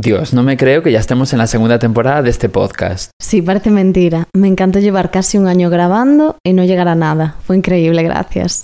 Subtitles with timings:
[0.00, 3.10] Dios, no me creo que ya estemos en la segunda temporada de este podcast.
[3.20, 4.28] Sí, parece mentira.
[4.32, 7.34] Me encantó llevar casi un año grabando y no llegar a nada.
[7.44, 8.62] Fue increíble, gracias.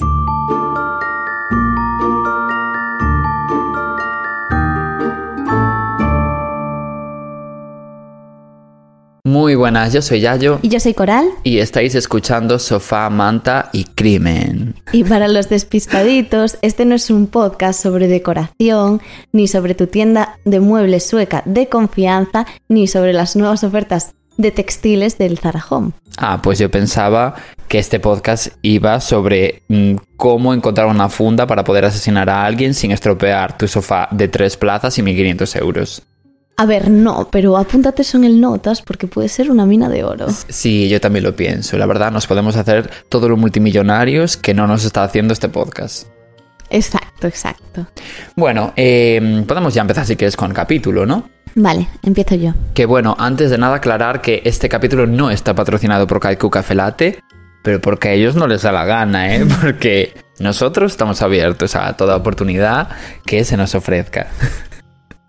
[9.35, 11.27] Muy buenas, yo soy Yayo Y yo soy Coral.
[11.43, 14.77] y estáis escuchando Sofá, Manta y Crimen.
[14.93, 20.39] Y para los despistaditos, este no es un podcast sobre decoración, ni sobre tu tienda
[20.45, 25.91] de muebles sueca de confianza, ni sobre las nuevas ofertas de textiles del Zara Home.
[26.17, 27.35] Ah, pues yo pensaba
[27.67, 32.73] que este podcast iba sobre mm, cómo encontrar una funda para poder asesinar a alguien
[32.73, 36.03] sin estropear tu sofá de tres plazas y 1500 euros.
[36.57, 40.05] A ver, no, pero apúntate eso en el notas porque puede ser una mina de
[40.05, 40.29] oro.
[40.49, 41.77] Sí, yo también lo pienso.
[41.77, 46.07] La verdad, nos podemos hacer todos los multimillonarios que no nos está haciendo este podcast.
[46.71, 47.87] Exacto, exacto.
[48.37, 51.29] Bueno, eh, podemos ya empezar si quieres con el capítulo, ¿no?
[51.57, 52.53] Vale, empiezo yo.
[52.73, 56.75] Que bueno, antes de nada aclarar que este capítulo no está patrocinado por Kaiku Café
[56.75, 57.21] Latte,
[57.63, 59.47] pero porque a ellos no les da la gana, ¿eh?
[59.61, 62.89] Porque nosotros estamos abiertos a toda oportunidad
[63.25, 64.29] que se nos ofrezca.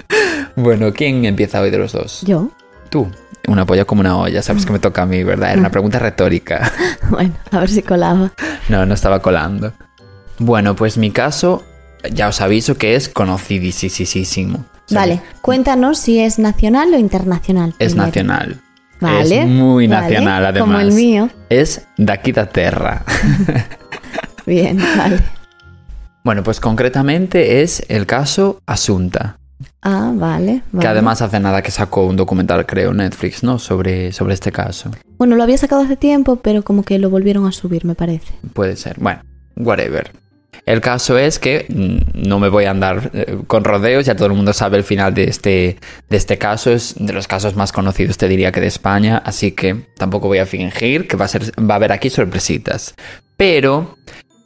[0.56, 2.22] bueno, ¿quién empieza hoy de los dos?
[2.22, 2.50] ¿Yo?
[2.90, 3.08] Tú.
[3.48, 5.52] Una polla como una olla, sabes que me toca a mí, ¿verdad?
[5.52, 6.72] Era una pregunta retórica.
[7.08, 8.32] Bueno, a ver si colaba.
[8.68, 9.74] No, no estaba colando.
[10.40, 11.64] Bueno, pues mi caso,
[12.12, 14.66] ya os aviso que es conocidísimo.
[14.90, 17.76] Vale, cuéntanos si es nacional o internacional.
[17.80, 18.06] Es primero.
[18.08, 18.62] nacional.
[19.00, 19.42] Vale.
[19.42, 20.68] Es muy vale, nacional, además.
[20.68, 21.30] Como el mío.
[21.50, 23.04] Es daqui da terra.
[24.46, 25.20] Bien, vale.
[26.24, 29.38] bueno, pues concretamente es el caso Asunta,
[29.88, 30.64] Ah, vale.
[30.80, 33.60] que además hace nada que sacó un documental, creo, Netflix, ¿no?
[33.60, 34.90] Sobre, sobre este caso.
[35.20, 38.34] Bueno, lo había sacado hace tiempo, pero como que lo volvieron a subir, me parece.
[38.54, 38.96] Puede ser.
[39.00, 39.22] Bueno,
[39.56, 40.12] whatever.
[40.66, 44.26] El caso es que mm, no me voy a andar eh, con rodeos, ya todo
[44.26, 45.78] el mundo sabe el final de este,
[46.10, 49.52] de este caso, es de los casos más conocidos, te diría que de España, así
[49.52, 52.96] que tampoco voy a fingir que va a, ser, va a haber aquí sorpresitas.
[53.38, 53.98] Pero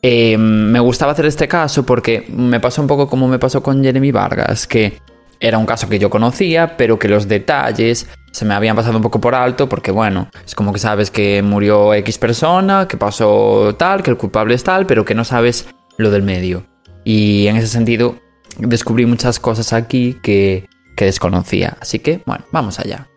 [0.02, 3.82] eh, me gustaba hacer este caso porque me pasó un poco como me pasó con
[3.82, 5.00] Jeremy Vargas, que
[5.40, 9.04] era un caso que yo conocía, pero que los detalles se me habían pasado un
[9.04, 13.76] poco por alto, porque bueno, es como que sabes que murió X persona, que pasó
[13.78, 15.68] tal, que el culpable es tal, pero que no sabes
[15.98, 16.66] lo del medio.
[17.04, 18.16] Y en ese sentido
[18.58, 21.78] descubrí muchas cosas aquí que, que desconocía.
[21.80, 23.08] Así que, bueno, vamos allá.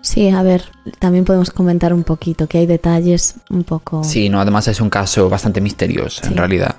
[0.00, 0.62] Sí, a ver,
[1.00, 4.04] también podemos comentar un poquito, que hay detalles un poco...
[4.04, 6.76] Sí, no, además es un caso bastante misterioso, en realidad.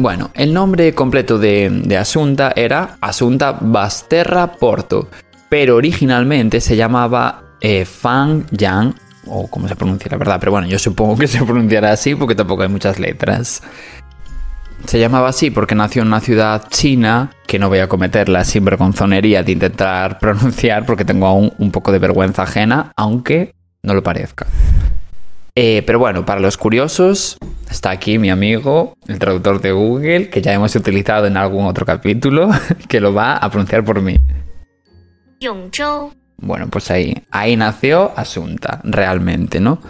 [0.00, 5.10] Bueno, el nombre completo de, Asunta era Asunta Basterra Porto,
[5.50, 8.94] pero originalmente se llamaba eh, Fang Yang,
[9.26, 12.34] o como se pronuncia la verdad, pero bueno, yo supongo que se pronunciará así porque
[12.34, 13.62] tampoco hay muchas letras.
[14.86, 18.46] Se llamaba así porque nació en una ciudad china, que no voy a cometer la
[18.46, 24.02] sinvergonzonería de intentar pronunciar porque tengo aún un poco de vergüenza ajena, aunque no lo
[24.02, 24.46] parezca.
[25.54, 27.36] Eh, pero bueno, para los curiosos,
[27.70, 31.86] está aquí mi amigo, el traductor de Google, que ya hemos utilizado en algún otro
[31.86, 32.50] capítulo,
[32.88, 34.16] que lo va a pronunciar por mí.
[35.40, 39.80] 永州 Bueno, pues ahí, ahí nació Asunta, realmente, ¿no?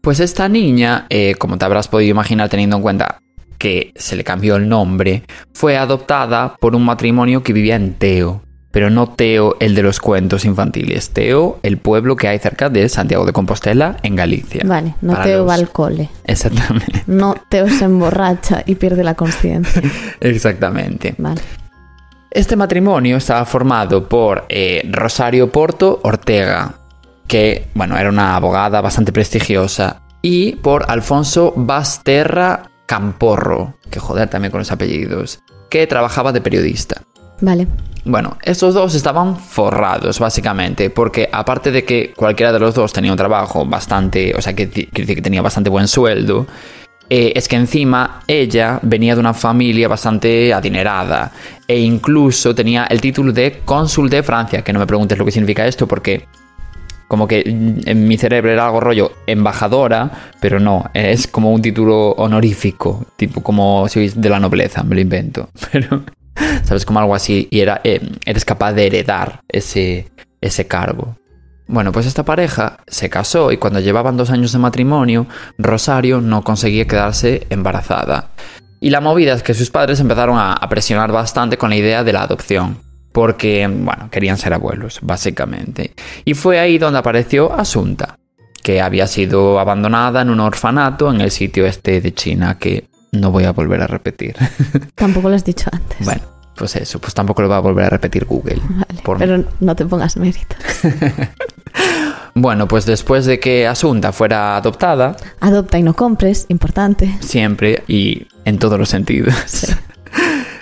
[0.00, 3.20] Pues esta niña, eh, como te habrás podido imaginar teniendo en cuenta
[3.58, 8.42] que se le cambió el nombre, fue adoptada por un matrimonio que vivía en Teo.
[8.70, 11.10] Pero no Teo, el de los cuentos infantiles.
[11.10, 14.62] Teo, el pueblo que hay cerca de Santiago de Compostela, en Galicia.
[14.66, 16.10] Vale, no Para Teo los- va al cole.
[16.24, 17.02] Exactamente.
[17.06, 19.82] No Teo se emborracha y pierde la conciencia.
[20.20, 21.14] Exactamente.
[21.18, 21.40] Vale.
[22.30, 26.74] Este matrimonio estaba formado por eh, Rosario Porto Ortega,
[27.26, 34.50] que, bueno, era una abogada bastante prestigiosa, y por Alfonso Basterra Camporro, que joder también
[34.52, 35.40] con los apellidos,
[35.70, 37.02] que trabajaba de periodista.
[37.40, 37.66] Vale.
[38.04, 43.10] Bueno, estos dos estaban forrados, básicamente, porque aparte de que cualquiera de los dos tenía
[43.10, 46.46] un trabajo bastante, o sea, que que tenía bastante buen sueldo,
[47.10, 51.32] eh, es que encima ella venía de una familia bastante adinerada
[51.66, 55.30] e incluso tenía el título de cónsul de Francia, que no me preguntes lo que
[55.30, 56.26] significa esto porque
[57.06, 62.10] como que en mi cerebro era algo rollo embajadora, pero no, es como un título
[62.10, 66.02] honorífico, tipo como si de la nobleza, me lo invento, pero
[66.64, 70.08] sabes como algo así y era eh, eres capaz de heredar ese
[70.40, 71.16] ese cargo.
[71.66, 75.26] Bueno, pues esta pareja se casó y cuando llevaban dos años de matrimonio,
[75.58, 78.30] Rosario no conseguía quedarse embarazada.
[78.80, 82.04] Y la movida es que sus padres empezaron a, a presionar bastante con la idea
[82.04, 82.78] de la adopción.
[83.12, 85.92] Porque, bueno, querían ser abuelos, básicamente.
[86.24, 88.16] Y fue ahí donde apareció Asunta,
[88.62, 93.30] que había sido abandonada en un orfanato en el sitio este de China, que no
[93.30, 94.36] voy a volver a repetir.
[94.94, 96.04] Tampoco lo has dicho antes.
[96.04, 96.22] Bueno,
[96.54, 98.60] pues eso, pues tampoco lo va a volver a repetir Google.
[98.68, 100.56] Vale, Por- pero no te pongas mérito.
[102.34, 107.16] Bueno, pues después de que Asunta fuera adoptada, Adopta y no compres, importante.
[107.20, 109.34] siempre y en todos los sentidos.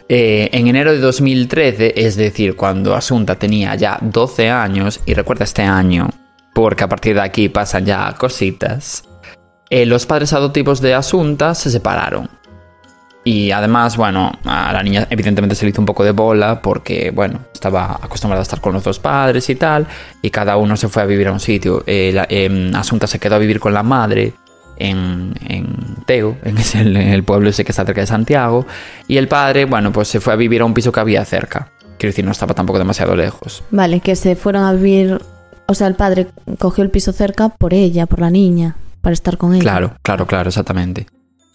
[0.09, 5.43] Eh, en enero de 2013, es decir, cuando Asunta tenía ya 12 años, y recuerda
[5.45, 6.09] este año,
[6.55, 9.03] porque a partir de aquí pasan ya cositas,
[9.71, 12.29] eh, los padres adoptivos de Asunta se separaron.
[13.25, 17.11] Y además, bueno, a la niña evidentemente se le hizo un poco de bola porque,
[17.13, 19.85] bueno, estaba acostumbrada a estar con los dos padres y tal,
[20.23, 21.83] y cada uno se fue a vivir a un sitio.
[21.89, 24.33] Eh, em, Asunta se quedó a vivir con la madre
[24.77, 25.67] en, en
[26.07, 28.65] Teo, en ese- en el pueblo ese que está cerca de Santiago,
[29.09, 31.71] y el padre, bueno, pues se fue a vivir a un piso que había cerca.
[31.99, 33.65] Quiero decir, no estaba tampoco demasiado lejos.
[33.73, 35.21] Vale, que se fueron a vivir.
[35.67, 36.29] O sea, el padre
[36.61, 39.62] cogió el piso cerca por ella, por la niña, para estar con ella.
[39.62, 41.06] Claro, claro, claro, exactamente.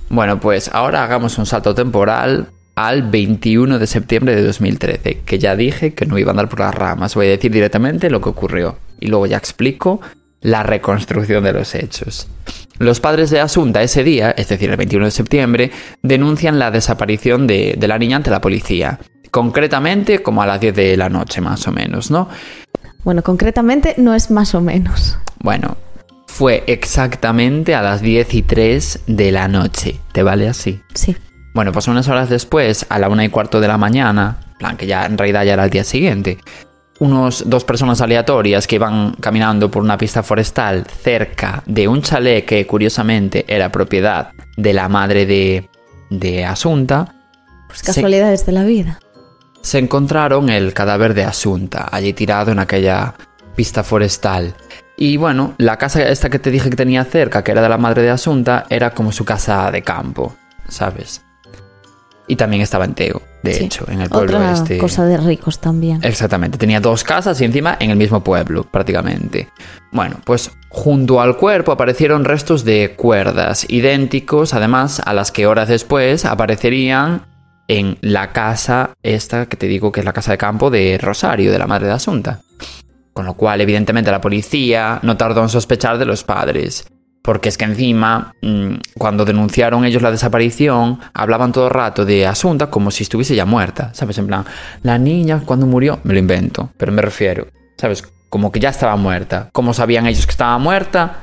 [0.08, 5.58] Bueno, pues ahora hagamos un salto temporal al 21 de septiembre de 2013, que ya
[5.58, 8.30] dije que no iba a andar por las ramas, voy a decir directamente lo que
[8.30, 10.00] ocurrió y luego ya explico
[10.40, 12.30] la reconstrucción de los hechos.
[12.80, 15.72] Los padres de Asunta ese día, es decir, el 21 de septiembre,
[16.02, 18.98] denuncian la desaparición de, de la niña ante la policía.
[19.30, 22.30] Concretamente como a las 10 de la noche más o menos, ¿no?
[23.04, 25.18] Bueno, concretamente no es más o menos.
[25.40, 25.76] Bueno,
[26.34, 30.00] fue exactamente a las 10 y 3 de la noche.
[30.14, 30.82] ¿Te vale así?
[30.94, 31.16] Sí.
[31.54, 34.78] Bueno, pues unas horas después, a la una y cuarto de la mañana, en plan
[34.78, 36.38] que ya en realidad ya era el día siguiente,
[37.00, 42.46] unos dos personas aleatorias que iban caminando por una pista forestal cerca de un chalet
[42.46, 45.70] que curiosamente era propiedad de la madre de,
[46.10, 47.14] de Asunta,
[47.68, 49.00] Pues se- casualidades de la vida.
[49.62, 53.16] se encontraron el cadáver de Asunta allí tirado en aquella
[53.56, 54.56] pista forestal.
[54.98, 57.78] Y bueno, la casa esta que te dije que tenía cerca, que era de la
[57.78, 60.36] madre de Asunta, era como su casa de campo,
[60.68, 61.24] ¿sabes?
[62.28, 63.66] Y también estaba en Teo, de Sí.
[63.66, 64.78] hecho, en el pueblo Otra este.
[64.78, 66.00] cosa de ricos también.
[66.04, 69.50] Exactamente, tenía dos casas y encima en el mismo pueblo, prácticamente.
[69.92, 75.68] Bueno, pues junto al cuerpo aparecieron restos de cuerdas, idénticos además a las que horas
[75.68, 77.26] después aparecerían
[77.68, 81.52] en la casa esta que te digo que es la casa de campo de Rosario,
[81.52, 82.40] de la madre de Asunta.
[83.14, 86.86] Con lo cual, evidentemente, la policía no tardó en sospechar de los padres.
[87.24, 92.26] Porque es que encima, mm, cuando denunciaron ellos la desaparición, hablaban todo el rato de
[92.26, 93.92] Asunta como si estuviese ya muerta.
[93.94, 94.18] ¿Sabes?
[94.18, 94.46] En plan,
[94.82, 97.48] la niña cuando murió, me lo invento, pero me refiero,
[97.78, 98.04] ¿sabes?
[98.30, 99.50] Como que ya estaba muerta.
[99.52, 101.18] ¿Cómo sabían ellos que estaba muerta?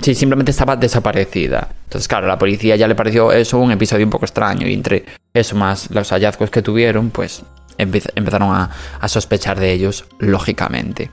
[0.00, 1.68] Sí, simplemente estaba desaparecida.
[1.84, 4.66] Entonces, claro, a la policía ya le pareció eso un episodio un poco extraño.
[4.66, 5.04] Y entre
[5.34, 7.42] eso más los hallazgos que tuvieron, pues
[7.76, 11.10] empe- empezaron a sospechar de ellos, lógicamente.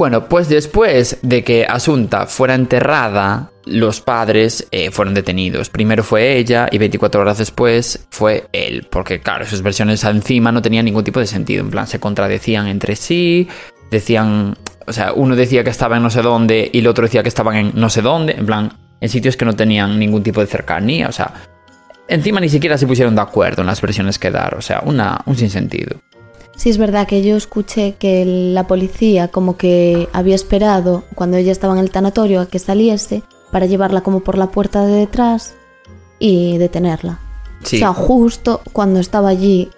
[0.00, 5.68] Bueno, pues después de que Asunta fuera enterrada, los padres eh, fueron detenidos.
[5.68, 8.86] Primero fue ella y 24 horas después fue él.
[8.90, 11.60] Porque claro, sus versiones encima no tenían ningún tipo de sentido.
[11.60, 13.46] En plan, se contradecían entre sí,
[13.90, 14.56] decían...
[14.86, 17.28] O sea, uno decía que estaba en no sé dónde y el otro decía que
[17.28, 18.32] estaban en no sé dónde.
[18.38, 18.72] En plan,
[19.02, 21.08] en sitios que no tenían ningún tipo de cercanía.
[21.08, 21.34] O sea,
[22.08, 24.54] encima ni siquiera se pusieron de acuerdo en las versiones que dar.
[24.54, 26.00] O sea, una, un sinsentido.
[26.60, 31.52] Sí, es verdad que yo escuché que la policía como que había esperado cuando ella
[31.52, 35.54] estaba en el tanatorio a que saliese para llevarla como por la puerta de detrás
[36.18, 37.18] y detenerla.
[37.64, 37.76] Sí.
[37.76, 39.70] O sea, justo cuando estaba allí.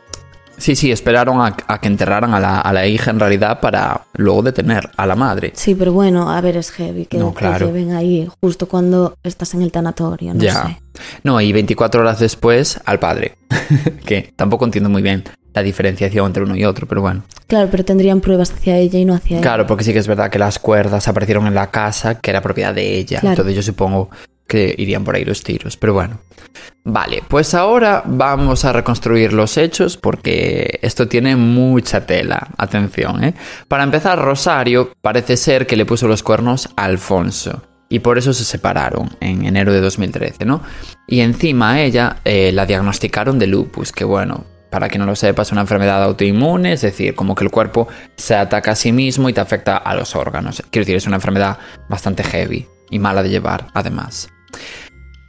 [0.59, 4.03] Sí, sí, esperaron a, a que enterraran a la, a la hija en realidad para
[4.15, 5.53] luego detener a la madre.
[5.55, 7.67] Sí, pero bueno, a ver, es heavy que No, te claro.
[7.67, 10.67] lleven ahí justo cuando estás en el tanatorio, no ya.
[10.67, 10.81] sé.
[11.25, 13.39] No, y 24 horas después al padre.
[14.07, 17.25] que tampoco entiendo muy bien la diferenciación entre uno y otro, pero bueno.
[17.47, 19.43] Claro, pero tendrían pruebas hacia ella y no hacia él.
[19.43, 22.41] Claro, porque sí que es verdad que las cuerdas aparecieron en la casa que era
[22.41, 23.21] propiedad de ella.
[23.21, 23.33] Claro.
[23.35, 24.09] Entonces yo supongo
[24.53, 26.21] que irían por ahí los tiros, pero bueno.
[26.85, 32.49] Vale, pues ahora vamos a reconstruir los hechos porque esto tiene mucha tela.
[32.59, 33.35] Atención, ¿eh?
[33.67, 37.63] Para empezar, Rosario parece ser que le puso los cuernos a Alfonso.
[37.89, 40.61] Y por eso se separaron en enero de 2013, ¿no?
[41.07, 45.17] Y encima a ella eh, la diagnosticaron de lupus, que bueno, para quien no lo
[45.17, 48.93] sepa, es una enfermedad autoinmune, es decir, como que el cuerpo se ataca a sí
[48.93, 50.63] mismo y te afecta a los órganos.
[50.71, 54.29] Quiero decir, es una enfermedad bastante heavy y mala de llevar, además.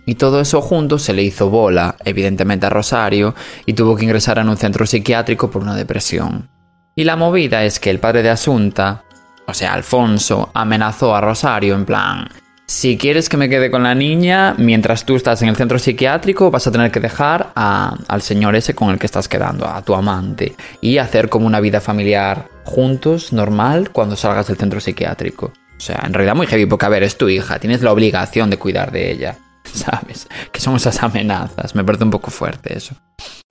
[0.06, 4.38] Y todo eso junto se le hizo bola, evidentemente, a Rosario y tuvo que ingresar
[4.38, 6.50] en un centro psiquiátrico por una depresión.
[6.96, 9.04] Y la movida es que el padre de Asunta,
[9.48, 12.28] o sea, Alfonso, amenazó a Rosario en plan,
[12.66, 16.50] si quieres que me quede con la niña, mientras tú estás en el centro psiquiátrico,
[16.50, 19.82] vas a tener que dejar a- al señor ese con el que estás quedando, a
[19.82, 25.52] tu amante, y hacer como una vida familiar juntos, normal, cuando salgas del centro psiquiátrico.
[25.84, 28.50] O sea, en realidad muy heavy, porque a ver, es tu hija, tienes la obligación
[28.50, 29.36] de cuidar de ella,
[29.66, 30.30] ¿sabes?
[30.50, 32.96] Que son esas amenazas, me parece un poco fuerte eso.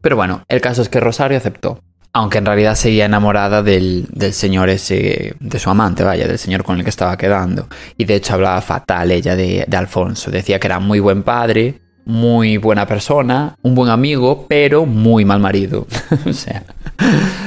[0.01, 1.83] Pero bueno, el caso es que Rosario aceptó.
[2.15, 6.65] Aunque en realidad seguía enamorada del, del señor ese, de su amante, vaya, del señor
[6.65, 7.69] con el que estaba quedando.
[7.99, 10.31] Y de hecho hablaba fatal ella de, de Alfonso.
[10.31, 15.41] Decía que era muy buen padre, muy buena persona, un buen amigo, pero muy mal
[15.41, 15.87] marido.
[16.27, 16.65] o sea,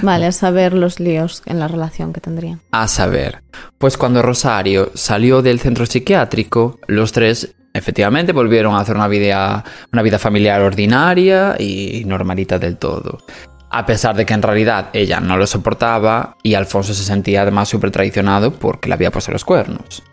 [0.01, 2.61] Vale, a saber los líos en la relación que tendrían.
[2.71, 3.41] a saber.
[3.77, 9.63] Pues cuando Rosario salió del centro psiquiátrico, los tres efectivamente volvieron a hacer una vida,
[9.91, 13.19] una vida familiar ordinaria y normalita del todo.
[13.69, 17.67] A pesar de que en realidad ella no lo soportaba y Alfonso se sentía además
[17.67, 20.03] súper traicionado porque le había puesto los cuernos.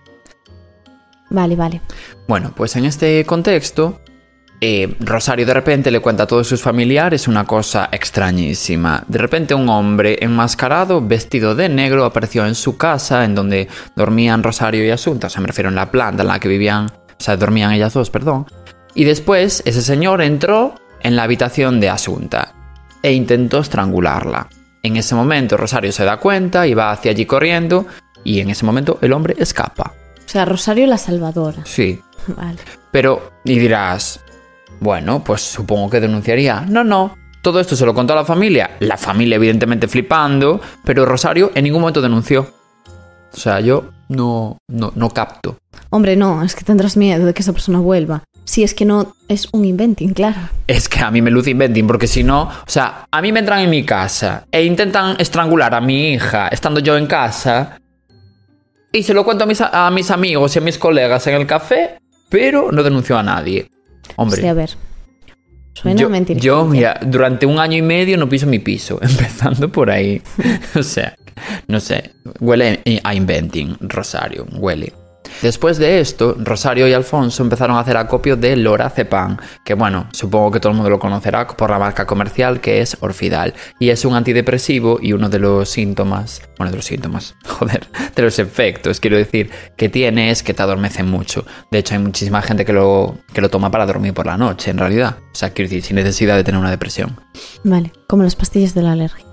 [1.30, 1.80] Vale, vale.
[2.26, 4.00] Bueno, pues en este contexto,
[4.64, 9.02] eh, Rosario de repente le cuenta a todos sus familiares una cosa extrañísima.
[9.08, 13.66] De repente un hombre enmascarado, vestido de negro, apareció en su casa, en donde
[13.96, 16.86] dormían Rosario y Asunta, o sea, me refiero en la planta en la que vivían,
[16.86, 18.46] o sea, dormían ellas dos, perdón.
[18.94, 22.54] Y después ese señor entró en la habitación de Asunta
[23.02, 24.48] e intentó estrangularla.
[24.84, 27.86] En ese momento Rosario se da cuenta y va hacia allí corriendo
[28.22, 29.92] y en ese momento el hombre escapa.
[30.24, 31.62] O sea, Rosario la salvadora.
[31.64, 32.58] Sí, Vale.
[32.92, 34.20] pero, y dirás,
[34.82, 36.60] bueno, pues supongo que denunciaría.
[36.68, 37.16] No, no.
[37.42, 38.76] Todo esto se lo contó a la familia.
[38.80, 40.60] La familia, evidentemente, flipando.
[40.84, 42.52] Pero Rosario en ningún momento denunció.
[43.32, 45.56] O sea, yo no, no, no capto.
[45.90, 48.24] Hombre, no, es que tendrás miedo de que esa persona vuelva.
[48.44, 50.40] Si es que no es un inventing, claro.
[50.66, 53.40] Es que a mí me luce inventing, porque si no, o sea, a mí me
[53.40, 57.78] entran en mi casa e intentan estrangular a mi hija estando yo en casa.
[58.92, 61.46] Y se lo cuento a mis, a mis amigos y a mis colegas en el
[61.46, 61.98] café,
[62.28, 63.70] pero no denunció a nadie.
[64.16, 64.40] Hombre.
[64.40, 64.70] Sí, a ver.
[65.74, 66.38] Suena yo, mentira.
[66.38, 70.22] yo, mira, durante un año y medio no piso mi piso, empezando por ahí.
[70.74, 71.16] o sea,
[71.66, 74.92] no sé, huele a inventing, Rosario, huele.
[75.40, 80.50] Después de esto, Rosario y Alfonso empezaron a hacer acopio de lorazepam, que bueno, supongo
[80.50, 84.04] que todo el mundo lo conocerá por la marca comercial que es Orfidal, y es
[84.04, 89.00] un antidepresivo y uno de los síntomas, bueno, de los síntomas, joder, de los efectos,
[89.00, 91.44] quiero decir, que tiene es que te adormece mucho.
[91.70, 94.70] De hecho, hay muchísima gente que lo, que lo toma para dormir por la noche,
[94.70, 95.16] en realidad.
[95.32, 97.18] O sea, quiero decir, sin necesidad de tener una depresión.
[97.64, 99.26] Vale, como las pastillas de la alergia.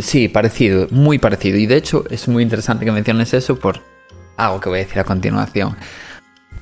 [0.00, 1.56] Sí, parecido, muy parecido.
[1.58, 3.80] Y de hecho es muy interesante que menciones eso por
[4.46, 5.76] algo que voy a decir a continuación.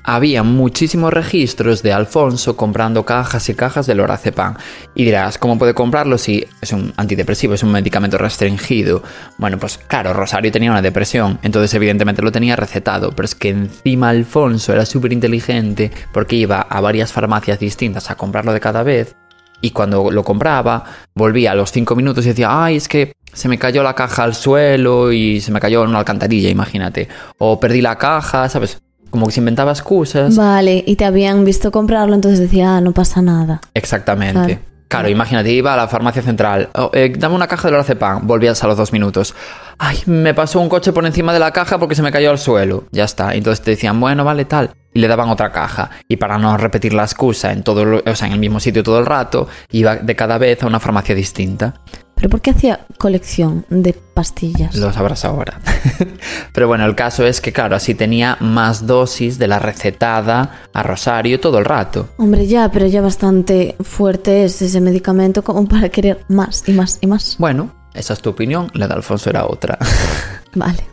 [0.02, 4.56] Había muchísimos registros de Alfonso comprando cajas y cajas de lorazepam.
[4.94, 9.02] Y dirás, ¿cómo puede comprarlo si es un antidepresivo, es un medicamento restringido?
[9.36, 13.50] Bueno, pues claro, Rosario tenía una depresión, entonces evidentemente lo tenía recetado, pero es que
[13.50, 18.82] encima Alfonso era súper inteligente porque iba a varias farmacias distintas a comprarlo de cada
[18.82, 19.16] vez
[19.60, 20.84] y cuando lo compraba,
[21.14, 24.24] volvía a los cinco minutos y decía, ay, es que se me cayó la caja
[24.24, 27.08] al suelo y se me cayó en una alcantarilla, imagínate.
[27.38, 28.80] O perdí la caja, ¿sabes?
[29.10, 30.36] Como que se inventaba excusas.
[30.36, 33.60] Vale, y te habían visto comprarlo, entonces decía, ah, no pasa nada.
[33.74, 34.60] Exactamente.
[34.90, 38.64] Claro, imagínate, iba a la farmacia central, oh, eh, dame una caja de lorazepam, volvías
[38.64, 39.36] a los dos minutos.
[39.78, 42.40] Ay, me pasó un coche por encima de la caja porque se me cayó al
[42.40, 42.86] suelo.
[42.90, 43.34] Ya está.
[43.34, 44.70] Entonces te decían, bueno, vale, tal.
[44.92, 45.90] Y le daban otra caja.
[46.08, 48.98] Y para no repetir la excusa en todo, o sea, en el mismo sitio todo
[48.98, 51.74] el rato, iba de cada vez a una farmacia distinta.
[52.20, 54.76] ¿Pero por qué hacía colección de pastillas?
[54.76, 55.58] Lo sabrás ahora.
[56.52, 60.82] Pero bueno, el caso es que, claro, así tenía más dosis de la recetada a
[60.82, 62.10] Rosario todo el rato.
[62.18, 66.98] Hombre, ya, pero ya bastante fuerte es ese medicamento como para querer más y más
[67.00, 67.36] y más.
[67.38, 69.78] Bueno, esa es tu opinión, la de Alfonso era otra.
[70.54, 70.84] Vale.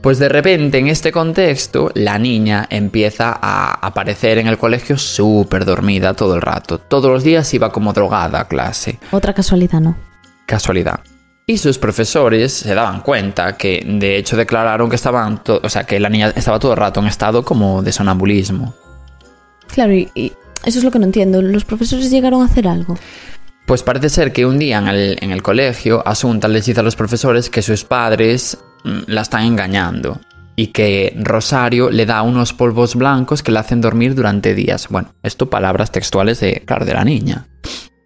[0.00, 5.64] Pues de repente, en este contexto, la niña empieza a aparecer en el colegio súper
[5.64, 6.78] dormida todo el rato.
[6.78, 9.00] Todos los días iba como drogada a clase.
[9.10, 9.96] Otra casualidad, ¿no?
[10.46, 11.00] Casualidad.
[11.48, 16.00] Y sus profesores se daban cuenta que, de hecho, declararon que estaban, o sea, que
[16.00, 18.74] la niña estaba todo el rato en estado como de sonambulismo.
[19.68, 20.32] Claro, y, y
[20.64, 21.40] eso es lo que no entiendo.
[21.42, 22.96] ¿Los profesores llegaron a hacer algo?
[23.66, 26.82] Pues parece ser que un día en el, en el colegio, Asunta les dice a
[26.84, 30.20] los profesores que sus padres mm, la están engañando
[30.54, 34.88] y que Rosario le da unos polvos blancos que le hacen dormir durante días.
[34.88, 37.46] Bueno, esto palabras textuales de, claro, de la niña.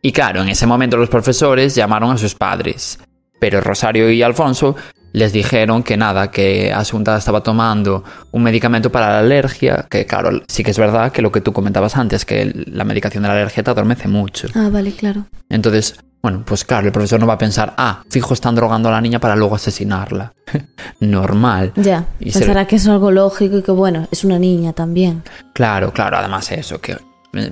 [0.02, 2.98] Y claro, en ese momento los profesores llamaron a sus padres,
[3.38, 4.76] pero Rosario y Alfonso
[5.12, 10.40] les dijeron que nada, que Asunta estaba tomando un medicamento para la alergia, que claro,
[10.46, 13.34] sí que es verdad que lo que tú comentabas antes, que la medicación de la
[13.34, 14.46] alergia te adormece mucho.
[14.54, 15.24] Ah, vale, claro.
[15.48, 18.92] Entonces, bueno, pues claro, el profesor no va a pensar, ah, fijo, están drogando a
[18.92, 20.32] la niña para luego asesinarla.
[21.00, 21.72] Normal.
[21.76, 25.22] Ya, Y se- pensará que es algo lógico y que bueno, es una niña también.
[25.54, 26.96] Claro, claro, además eso, que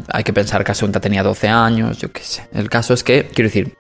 [0.09, 2.49] hay que pensar que Asunta tenía 12 años, yo qué sé.
[2.53, 3.75] El caso es que, quiero decir,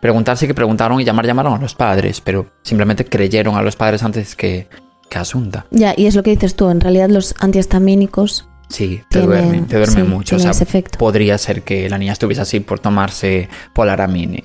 [0.00, 4.02] preguntarse que preguntaron y llamar llamaron a los padres, pero simplemente creyeron a los padres
[4.02, 4.68] antes que,
[5.08, 5.66] que Asunta.
[5.70, 9.60] Ya, y es lo que dices tú, en realidad los antihistamínicos Sí, te Tiene- duerme,
[9.68, 10.36] te duerme sí, mucho.
[10.36, 10.52] O sea,
[10.98, 14.44] podría ser que la niña estuviese así por tomarse Polaramine,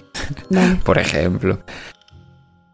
[0.50, 0.75] Vale.
[0.84, 1.62] por ejemplo.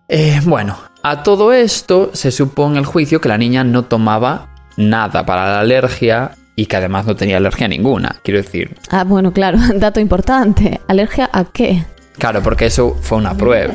[0.07, 4.49] Eh, bueno, a todo esto se supo en el juicio que la niña no tomaba
[4.77, 8.17] nada para la alergia y que además no tenía alergia ninguna.
[8.23, 10.79] Quiero decir, Ah, bueno, claro, dato importante.
[10.87, 11.83] ¿Alergia a qué?
[12.17, 13.73] claro, porque eso fue una prueba.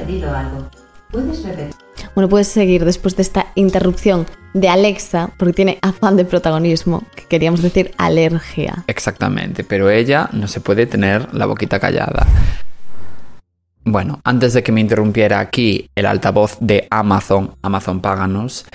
[2.15, 7.25] Bueno, puedes seguir después de esta interrupción de Alexa, porque tiene afán de protagonismo, que
[7.25, 8.85] queríamos decir alergia.
[8.87, 12.27] Exactamente, pero ella no se puede tener la boquita callada.
[13.85, 18.67] Bueno, antes de que me interrumpiera aquí el altavoz de Amazon, Amazon Páganos,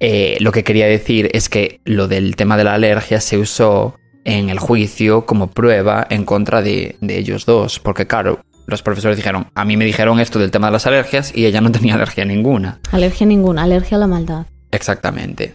[0.00, 3.96] eh, lo que quería decir es que lo del tema de la alergia se usó
[4.24, 9.16] en el juicio como prueba en contra de, de ellos dos, porque claro, los profesores
[9.16, 11.94] dijeron, a mí me dijeron esto del tema de las alergias y ella no tenía
[11.94, 12.80] alergia ninguna.
[12.92, 14.46] Alergia ninguna, alergia a la maldad.
[14.72, 15.54] Exactamente.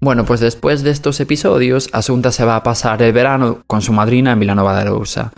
[0.00, 3.92] Bueno, pues después de estos episodios, Asunta se va a pasar el verano con su
[3.92, 5.32] madrina en Vilanova de Arousa.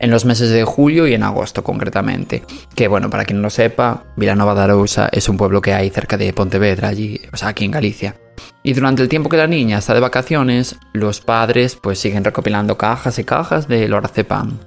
[0.00, 2.44] En los meses de julio y en agosto, concretamente.
[2.74, 5.90] Que, bueno, para quien no lo sepa, Vilanova de Arousa es un pueblo que hay
[5.90, 8.14] cerca de Pontevedra, allí, o sea, aquí en Galicia.
[8.62, 12.78] Y durante el tiempo que la niña está de vacaciones, los padres pues siguen recopilando
[12.78, 14.58] cajas y cajas de lorazepam.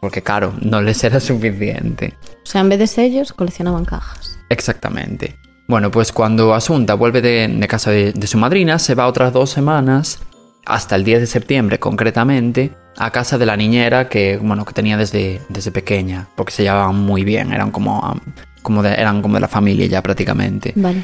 [0.00, 2.14] Porque, claro, no les era suficiente.
[2.42, 4.38] O sea, en vez de sellos, coleccionaban cajas.
[4.48, 5.36] Exactamente.
[5.66, 9.34] Bueno, pues cuando Asunta vuelve de, de casa de, de su madrina, se va otras
[9.34, 10.20] dos semanas,
[10.64, 14.96] hasta el 10 de septiembre concretamente, a casa de la niñera que, bueno, que tenía
[14.96, 18.20] desde, desde pequeña, porque se llevaban muy bien, eran como,
[18.62, 20.72] como de, eran como de la familia ya prácticamente.
[20.76, 21.02] Vale.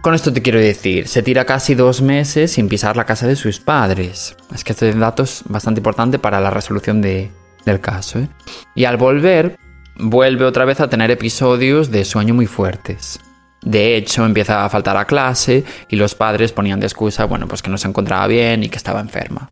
[0.00, 3.36] Con esto te quiero decir, se tira casi dos meses sin pisar la casa de
[3.36, 4.36] sus padres.
[4.54, 7.30] Es que este dato es bastante importante para la resolución de-
[7.64, 8.18] del caso.
[8.18, 8.28] ¿eh?
[8.74, 9.56] Y al volver,
[9.96, 13.18] vuelve otra vez a tener episodios de sueño muy fuertes.
[13.62, 17.62] De hecho, empieza a faltar a clase y los padres ponían de excusa, bueno, pues
[17.62, 19.50] que no se encontraba bien y que estaba enferma.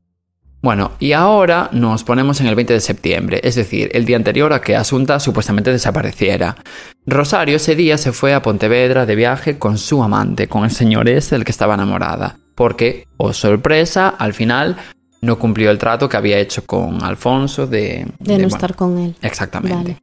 [0.63, 4.53] Bueno, y ahora nos ponemos en el 20 de septiembre, es decir, el día anterior
[4.53, 6.57] a que Asunta supuestamente desapareciera.
[7.05, 11.09] Rosario ese día se fue a Pontevedra de viaje con su amante, con el señor
[11.09, 14.77] ese del que estaba enamorada, porque, oh sorpresa, al final
[15.21, 18.07] no cumplió el trato que había hecho con Alfonso de...
[18.21, 19.17] De, no bueno, estar con él.
[19.21, 19.77] Exactamente.
[19.77, 19.97] Vale.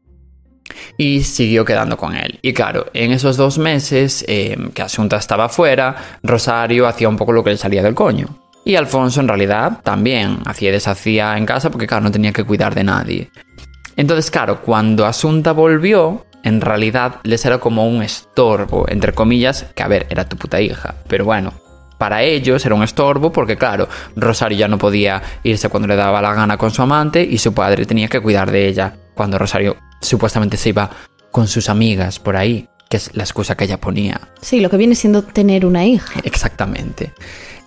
[0.97, 2.37] Y siguió quedando con él.
[2.41, 7.31] Y claro, en esos dos meses eh, que Asunta estaba fuera, Rosario hacía un poco
[7.31, 8.48] lo que le salía del coño.
[8.65, 12.43] Y Alfonso en realidad también hacía y deshacía en casa porque claro, no tenía que
[12.43, 13.31] cuidar de nadie.
[13.95, 19.83] Entonces claro, cuando Asunta volvió, en realidad les era como un estorbo, entre comillas, que
[19.83, 20.95] a ver, era tu puta hija.
[21.07, 21.53] Pero bueno,
[21.97, 26.21] para ellos era un estorbo porque claro, Rosario ya no podía irse cuando le daba
[26.21, 29.75] la gana con su amante y su padre tenía que cuidar de ella cuando Rosario
[30.01, 30.89] supuestamente se iba
[31.31, 34.19] con sus amigas por ahí, que es la excusa que ella ponía.
[34.41, 36.21] Sí, lo que viene siendo tener una hija.
[36.23, 37.11] Exactamente.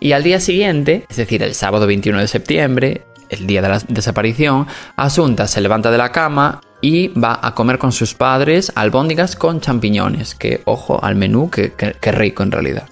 [0.03, 3.79] Y al día siguiente, es decir, el sábado 21 de septiembre, el día de la
[3.87, 9.37] desaparición, Asunta se levanta de la cama y va a comer con sus padres albóndigas
[9.37, 12.89] con champiñones, que ojo al menú, que, que- que rico en realidad.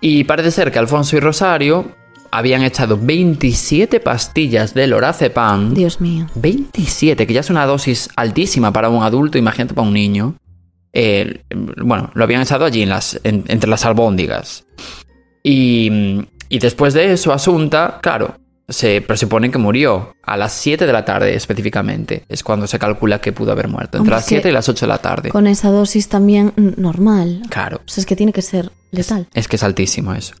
[0.00, 1.92] Y parece ser que Alfonso y Rosario
[2.32, 5.74] habían echado 27 pastillas de lorazepam.
[5.74, 6.26] Dios mío.
[6.34, 10.34] 27, que ya es una dosis altísima para un adulto, imagínate para un niño.
[10.92, 11.42] Eh,
[11.80, 14.64] bueno, lo habían echado allí en las, en- entre las albóndigas.
[15.42, 18.36] Y, y después de eso, Asunta, claro,
[18.70, 22.24] se presupone que murió a las 7 de la tarde específicamente.
[22.28, 24.52] Es cuando se calcula que pudo haber muerto, entre Hombre, las es que 7 y
[24.52, 25.28] las 8 de la tarde.
[25.30, 27.42] Con esa dosis también normal.
[27.50, 27.78] Claro.
[27.78, 29.26] O sea, es que tiene que ser letal.
[29.34, 30.34] Es que es altísimo eso.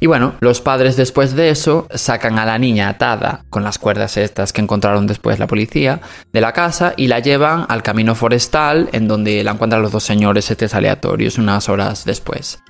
[0.00, 4.16] Y bueno, los padres después de eso sacan a la niña atada con las cuerdas
[4.16, 6.00] estas que encontraron después la policía
[6.32, 10.04] de la casa y la llevan al camino forestal en donde la encuentran los dos
[10.04, 12.60] señores estos aleatorios unas horas después.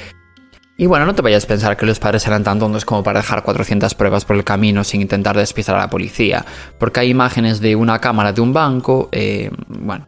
[0.81, 3.19] Y bueno, no te vayas a pensar que los padres eran tan tontos como para
[3.19, 6.47] dejar 400 pruebas por el camino sin intentar despistar a la policía,
[6.79, 10.07] porque hay imágenes de una cámara de un banco, eh, bueno,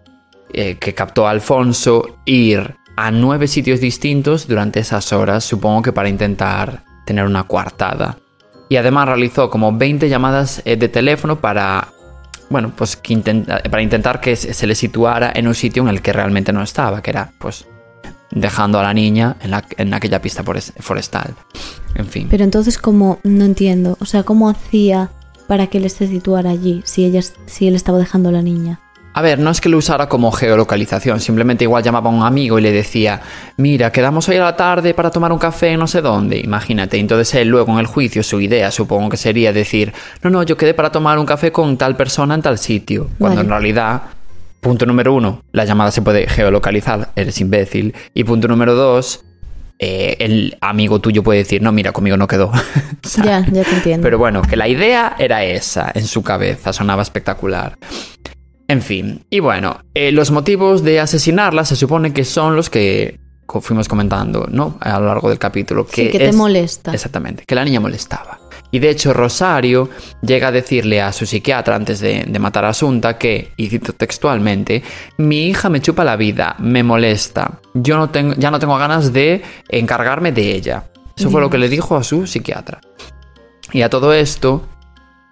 [0.53, 5.93] eh, que captó a Alfonso ir a nueve sitios distintos durante esas horas, supongo que
[5.93, 8.19] para intentar tener una coartada.
[8.69, 11.89] Y además realizó como 20 llamadas eh, de teléfono para,
[12.49, 13.17] bueno, pues que
[13.69, 17.03] para intentar que se le situara en un sitio en el que realmente no estaba,
[17.03, 17.67] que era, pues,
[18.31, 21.35] dejando a la niña en, la- en aquella pista fores- forestal.
[21.95, 22.29] En fin.
[22.31, 23.19] Pero entonces, ¿cómo?
[23.25, 23.97] No entiendo.
[24.01, 25.11] O sea, ¿cómo hacía
[25.49, 28.81] para que él se situara allí si, ella, si él estaba dejando a la niña?
[29.13, 32.61] A ver, no es que lo usara como geolocalización, simplemente igual llamaba a un amigo
[32.61, 33.21] y le decía,
[33.57, 36.97] mira, quedamos hoy a la tarde para tomar un café en no sé dónde, imagínate.
[36.97, 40.57] Entonces él luego en el juicio, su idea supongo que sería decir, no, no, yo
[40.57, 43.47] quedé para tomar un café con tal persona en tal sitio, cuando Vale.
[43.47, 44.03] en realidad,
[44.61, 49.25] punto número uno, la llamada se puede geolocalizar, eres imbécil, y punto número dos,
[49.79, 52.53] eh, el amigo tuyo puede decir, no, mira, conmigo no quedó.
[53.25, 54.05] Ya, ya te entiendo.
[54.05, 57.77] Pero bueno, que la idea era esa en su cabeza, sonaba espectacular.
[58.69, 63.19] En fin, y bueno, eh, los motivos de asesinarla se supone que son los que
[63.63, 64.77] fuimos comentando, ¿no?
[64.81, 65.87] A lo largo del capítulo.
[65.91, 66.93] Sí, Que, que te es- molesta.
[66.93, 68.39] Exactamente, que la niña molestaba.
[68.71, 69.89] Y de hecho Rosario
[70.23, 73.93] llega a decirle a su psiquiatra antes de, de matar a Asunta que, y cito
[73.93, 74.83] textualmente,
[75.19, 79.13] mi hija me chupa la vida, me molesta, yo no tengo, ya no tengo ganas
[79.13, 80.85] de encargarme de ella.
[81.17, 82.81] Eso fue lo que le dijo a su psiquiatra.
[83.73, 84.67] Y a todo esto,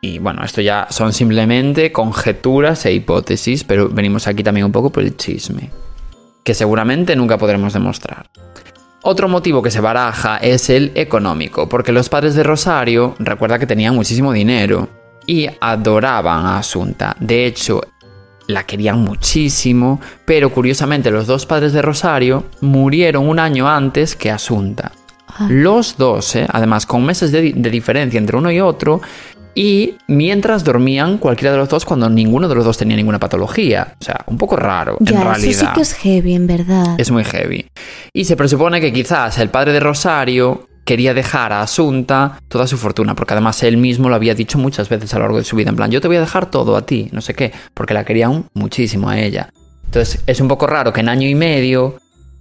[0.00, 4.90] y bueno, esto ya son simplemente conjeturas e hipótesis, pero venimos aquí también un poco
[4.90, 5.70] por el chisme,
[6.44, 8.30] que seguramente nunca podremos demostrar.
[9.02, 13.66] Otro motivo que se baraja es el económico, porque los padres de Rosario recuerda que
[13.66, 14.88] tenían muchísimo dinero
[15.26, 17.16] y adoraban a Asunta.
[17.20, 17.80] De hecho,
[18.48, 24.30] la querían muchísimo, pero curiosamente los dos padres de Rosario murieron un año antes que
[24.30, 24.90] Asunta.
[25.28, 26.46] Ah, Los dos, ¿eh?
[26.50, 29.00] además con meses de diferencia entre uno y otro,
[29.58, 33.96] y mientras dormían cualquiera de los dos cuando ninguno de los dos tenía ninguna patología.
[34.00, 35.50] O sea, un poco raro, en ya, realidad.
[35.50, 36.94] eso sí que es heavy, en verdad.
[36.96, 37.66] Es muy heavy.
[38.12, 42.76] Y se presupone que quizás el padre de Rosario quería dejar a Asunta toda su
[42.78, 45.56] fortuna, porque además él mismo lo había dicho muchas veces a lo largo de su
[45.56, 47.94] vida, en plan, yo te voy a dejar todo a ti, no sé qué, porque
[47.94, 49.50] la quería aún muchísimo a ella.
[49.86, 51.96] Entonces es un poco raro que en año y medio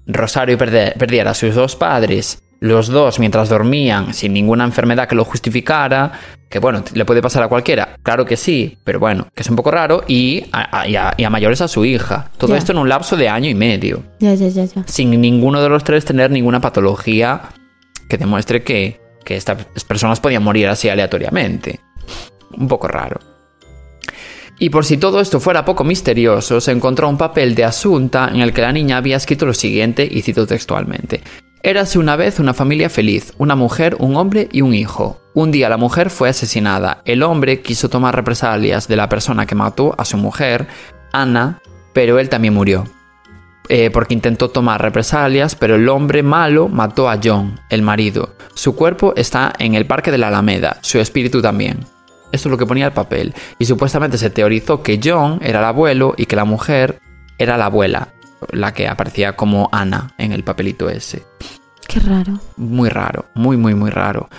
[0.06, 5.24] Rosario perdiera a sus dos padres, los dos mientras dormían, sin ninguna enfermedad que lo
[5.26, 6.12] justificara,
[6.50, 9.56] que bueno, le puede pasar a cualquiera, claro que sí, pero bueno, que es un
[9.56, 12.32] poco raro, y a, a- y a- y a mayores a su hija.
[12.38, 12.58] Todo Ya.
[12.58, 14.84] esto en un lapso de año y medio Ya, ya, ya, ya.
[14.88, 17.42] sin ninguno de los tres tener ninguna patología
[18.10, 21.80] que demuestre que, que estas personas podían morir así aleatoriamente.
[22.58, 23.20] Un poco raro.
[24.60, 28.40] Y por si todo esto fuera poco misterioso, se encontró un papel de Asunta en
[28.42, 31.22] el que la niña había escrito lo siguiente, y cito textualmente.
[31.68, 35.20] Érase una vez una familia feliz, una mujer, un hombre y un hijo.
[35.34, 37.02] Un día la mujer fue asesinada.
[37.04, 40.68] El hombre quiso tomar represalias de la persona que mató a su mujer,
[41.12, 41.60] Ana,
[41.92, 42.86] pero él también murió
[43.68, 48.34] eh, porque intentó tomar represalias, pero el hombre malo mató a John, el marido.
[48.54, 51.80] Su cuerpo está en el parque de la Alameda, su espíritu también.
[52.32, 53.34] Esto es lo que ponía el papel.
[53.60, 57.02] Y supuestamente se teorizó que John era el abuelo y que la mujer
[57.38, 58.14] era la abuela,
[58.52, 61.24] la que aparecía como Ana en el papelito ese.
[61.88, 62.40] Qué raro.
[62.58, 64.30] Muy raro, muy, muy, muy raro.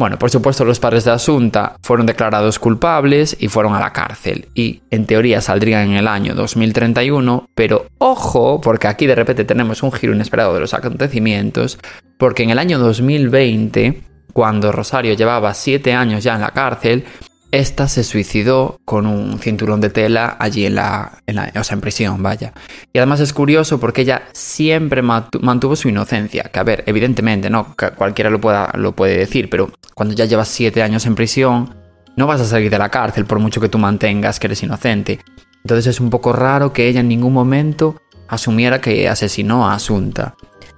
[0.00, 4.48] Bueno, por supuesto, los padres de Asunta fueron declarados culpables y fueron a la cárcel.
[4.54, 9.82] Y en teoría saldrían en el año 2031, pero ojo, porque aquí de repente tenemos
[9.82, 11.80] un giro inesperado de los acontecimientos,
[12.16, 17.04] porque en el año 2020, cuando Rosario llevaba siete años ya en la cárcel,
[17.50, 21.74] esta se suicidó con un cinturón de tela allí en la, en la- o sea,
[21.74, 22.52] en prisión, vaya.
[22.92, 26.44] Y además es curioso porque ella siempre mantuvo su inocencia.
[26.52, 27.74] Que a ver, evidentemente, ¿no?
[27.96, 31.74] Cualquiera lo, pueda, lo puede decir, pero cuando ya llevas siete años en prisión,
[32.16, 35.20] no vas a salir de la cárcel por mucho que tú mantengas que eres inocente.
[35.64, 40.34] Entonces es un poco raro que ella en ningún momento asumiera que asesinó a Asunta.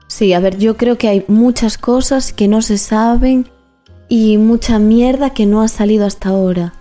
[0.07, 3.49] Sí, a ver, yo creo que hay muchas cosas que no se saben
[4.11, 6.75] y mucha mierda que no ha salido hasta ahora.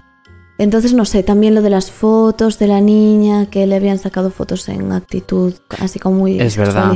[0.57, 4.29] Entonces, no sé, también lo de las fotos de la niña, que le habían sacado
[4.31, 6.87] fotos en actitud así como muy Es verdad.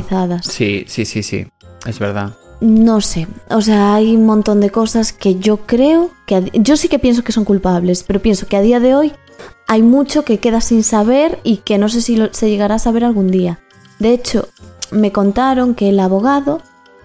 [0.42, 1.46] Sí, sí, sí, sí.
[1.86, 2.34] Es verdad.
[2.60, 6.50] No sé, o sea, hay un montón de cosas que yo creo que...
[6.54, 9.12] Yo sí que pienso que son culpables, pero pienso que a día de hoy
[9.66, 12.78] hay mucho que queda sin saber y que no sé si lo- se llegará a
[12.78, 13.60] saber algún día.
[13.98, 14.48] De hecho,
[14.90, 16.60] me contaron que el abogado,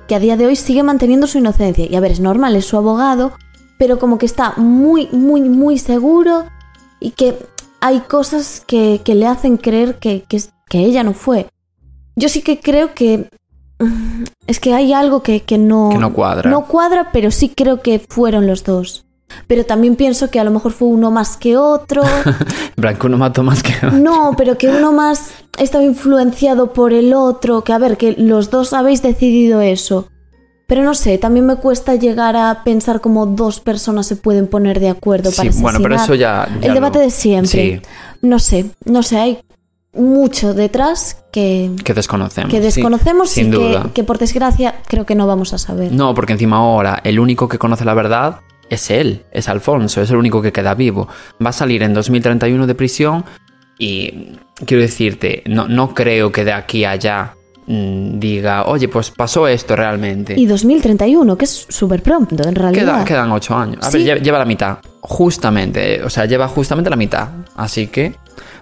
[0.10, 2.66] que a día de hoy sigue manteniendo su inocencia, y a ver, es normal, es
[2.66, 3.32] su abogado,
[3.78, 6.46] pero como que está muy, muy, muy seguro
[7.00, 7.38] y que
[7.80, 10.40] hay cosas que, que le hacen creer que, que,
[10.80, 11.48] ella no fue.
[12.16, 13.30] Yo sí que creo que...
[13.80, 15.92] mm, Es que hay algo que, que no...
[15.92, 16.50] No cuadra.
[16.50, 19.06] No cuadra, pero sí creo que fueron los dos.
[19.48, 22.04] Pero también pienso que a lo mejor fue uno más que otro.
[22.78, 23.74] Blanco no mató más que...
[23.94, 27.64] No, pero que uno más estaba influenciado por el otro.
[27.64, 30.08] Que a ver, que los dos habéis decidido eso.
[30.68, 34.80] Pero no sé, también me cuesta llegar a pensar cómo dos personas se pueden poner
[34.80, 36.16] de acuerdo para Sí, bueno, pero asesinar.
[36.48, 36.60] eso ya...
[36.62, 37.50] ya El debate lo- de siempre.
[37.52, 37.82] Sí,
[38.22, 39.40] No sé, no sé, hay
[39.94, 42.52] mucho detrás que, que desconocemos.
[42.52, 43.90] que sí, desconocemos sin y que, duda.
[43.94, 45.92] que por desgracia creo que no vamos a saber.
[45.92, 50.10] No, porque encima ahora el único que conoce la verdad es él, es Alfonso, es
[50.12, 51.08] el único que queda vivo.
[51.44, 53.26] Va a salir en 2031 de prisión
[53.78, 57.34] y quiero decirte, no, no creo que de aquí a allá
[57.68, 60.34] mm, diga, oye, pues pasó esto realmente.
[60.38, 62.96] Y 2031, que es súper pronto en realidad.
[62.98, 63.86] Queda- quedan ocho años.
[63.86, 64.04] A Sí.
[64.04, 64.78] ver, lle- lleva la mitad.
[65.02, 67.30] Justamente, o sea, lleva justamente la mitad.
[67.56, 68.16] Así que,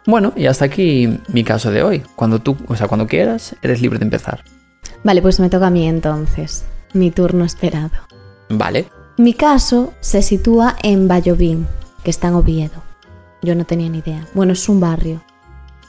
[0.06, 2.04] bueno, y hasta aquí mi caso de hoy.
[2.16, 4.44] Cuando tú, o sea, cuando quieras, eres libre de empezar.
[5.04, 6.66] Vale, pues me toca a mí entonces.
[6.94, 7.92] mi turno esperado.
[8.50, 8.86] Vale.
[9.18, 11.66] Mi caso se sitúa en Vallovín,
[12.04, 12.84] que está en Oviedo.
[13.42, 14.28] Yo no tenía ni idea.
[14.36, 15.24] Bueno, es un barrio.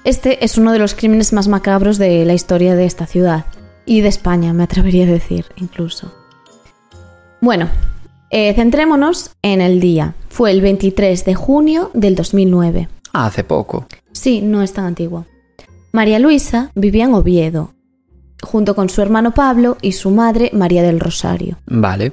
[0.03, 3.45] Este es uno de los crímenes más macabros de la historia de esta ciudad.
[3.85, 6.11] Y de España, me atrevería a decir, incluso.
[7.43, 7.69] Bueno,
[8.31, 10.15] eh, centrémonos en el día.
[10.31, 12.89] Fue el 23 de junio del 2009.
[13.13, 13.87] Ah, hace poco.
[14.11, 15.27] Sí, no es tan antiguo.
[15.93, 17.75] María Luisa vivía en Oviedo,
[18.43, 21.59] junto con su hermano Pablo y su madre María del Rosario.
[21.67, 22.13] Vale.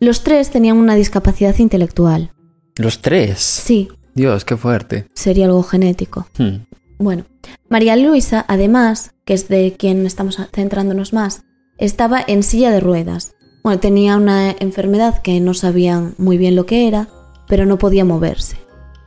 [0.00, 2.32] Los tres tenían una discapacidad intelectual.
[2.76, 3.38] Los tres.
[3.38, 5.06] Sí, Dios, qué fuerte.
[5.14, 6.26] sería algo genético.
[6.38, 6.64] Hmm.
[6.98, 7.24] Bueno,
[7.68, 11.42] María Luisa, además, que es de quien estamos centrándonos más,
[11.78, 13.34] estaba en silla de ruedas.
[13.62, 17.08] Bueno, tenía una enfermedad que no sabían muy bien lo que era,
[17.46, 18.56] pero no podía moverse.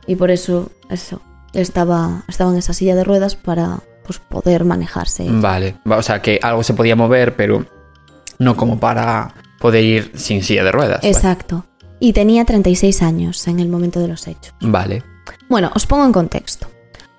[0.06, 1.20] Y por eso, eso,
[1.52, 5.26] estaba, estaba en esa silla de ruedas para pues, poder manejarse.
[5.28, 5.76] Vale.
[5.90, 7.66] Va, O sea, que algo se podía mover, pero
[8.38, 11.00] no como para poder ir sin silla de ruedas.
[11.00, 11.08] Vale.
[11.08, 11.64] Exacto.
[11.98, 14.52] Y tenía 36 años en el momento de los hechos.
[14.60, 15.02] Vale.
[15.48, 16.66] Bueno, os pongo en contexto.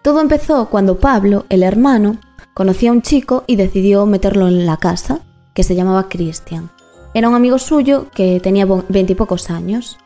[0.04, 2.20] Todo empezó cuando Pablo, el hermano,
[2.54, 5.22] conocía a un chico y decidió meterlo en la casa,
[5.56, 6.70] que se llamaba Christian.
[7.16, 9.98] Era un amigo suyo que tenía veintipocos años.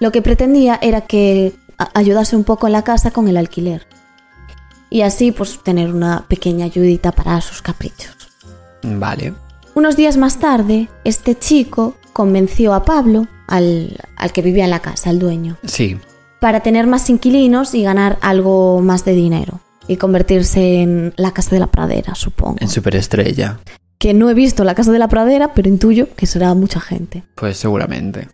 [0.00, 1.54] Lo que pretendía era que
[1.94, 3.86] ayudase un poco en la casa con el alquiler.
[4.90, 8.16] Y así, pues, tener una pequeña ayudita para sus caprichos.
[8.82, 9.32] Vale.
[9.78, 14.80] Unos días más tarde, este chico convenció a Pablo, al, al que vivía en la
[14.80, 15.96] casa, al dueño, Sí.
[16.40, 19.60] para tener más inquilinos y ganar algo más de dinero.
[19.86, 22.56] Y convertirse en la casa de la pradera, supongo.
[22.58, 23.60] En superestrella.
[24.00, 27.22] Que no he visto la casa de la pradera, pero intuyo que será mucha gente.
[27.36, 28.26] Pues seguramente.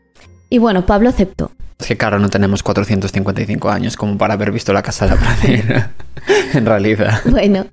[0.48, 1.50] Y bueno, Pablo aceptó.
[1.78, 5.20] Es que claro, no tenemos 455 años como para haber visto la casa de la
[5.20, 5.92] pradera.
[6.54, 7.20] en realidad.
[7.26, 7.66] Bueno,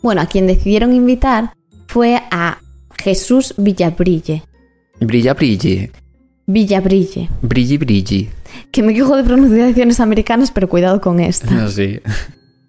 [0.00, 1.54] bueno, a quien decidieron invitar
[1.88, 2.58] fue a
[3.00, 4.42] Jesús Villabrille.
[5.00, 5.90] Brilla, brille.
[6.46, 7.28] Villabrille.
[7.42, 8.28] Brilli, brilli.
[8.70, 11.50] Que me quejo de pronunciaciones americanas, pero cuidado con esta.
[11.50, 12.00] No, sí.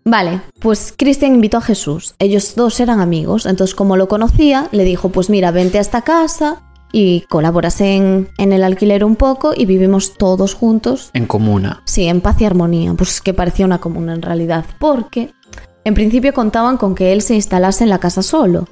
[0.06, 2.16] Vale, pues Cristian invitó a Jesús.
[2.20, 6.02] Ellos dos eran amigos, entonces como lo conocía, le dijo, pues mira, vente a esta
[6.02, 11.12] casa y colaboras en, en el alquiler un poco y vivimos todos juntos.
[11.14, 11.84] En comuna.
[11.86, 15.34] Sí, en paz y armonía, pues que parecía una comuna en realidad, porque
[15.84, 18.68] en principio contaban con que él se instalase en la casa solo,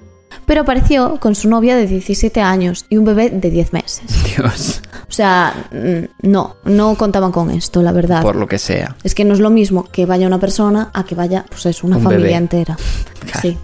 [0.46, 4.04] pero apareció con su novia de 17 años y un bebé de 10 meses.
[4.36, 4.82] Dios.
[5.08, 8.22] O sea, mm, no, no contaban con esto, la verdad.
[8.22, 8.96] Por lo que sea.
[9.04, 11.88] Es que no es lo mismo que vaya una persona a que vaya, pues eso,
[11.88, 12.38] una Un familia bebé.
[12.38, 12.78] entera.
[13.26, 13.40] Claro.
[13.42, 13.58] Sí.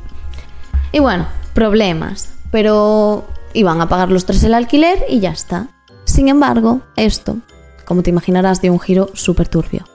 [0.92, 2.30] Y bueno, problemas.
[2.52, 5.68] Pero iban a pagar los tres el alquiler y ya está.
[6.06, 7.38] Sin embargo, esto,
[7.86, 9.86] como te imaginarás, dio un giro súper turbio.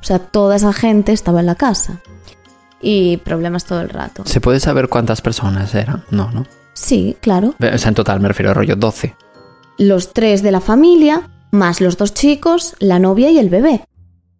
[0.00, 2.00] O sea, toda esa gente estaba en la casa.
[2.80, 4.22] Y problemas todo el rato.
[4.26, 6.04] ¿Se puede saber cuántas personas eran?
[6.10, 6.46] No, ¿no?
[6.72, 7.54] Sí, claro.
[7.58, 9.14] O sea, en total me refiero a rollo 12.
[9.78, 13.84] Los tres de la familia, más los dos chicos, la novia y el bebé.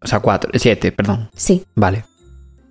[0.02, 1.30] O sea, cuatro, siete, perdón.
[1.34, 2.04] Sí, Vale.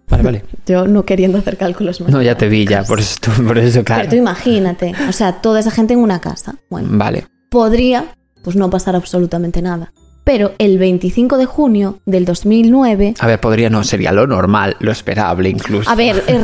[0.09, 0.45] Vale, vale.
[0.65, 2.11] yo no queriendo hacer cálculos más.
[2.11, 4.15] No, ya te vi ya, por eso, por eso Pero tú claro.
[4.15, 6.55] imagínate, o sea, toda esa gente en una casa.
[6.69, 7.27] Bueno, Vale.
[7.51, 9.93] podría pues no pasar absolutamente nada.
[10.29, 14.91] Pero el 25 de junio del 2009, A ver, podría no, sería lo normal, lo
[14.91, 15.89] esperable incluso.
[15.89, 16.39] a ver, es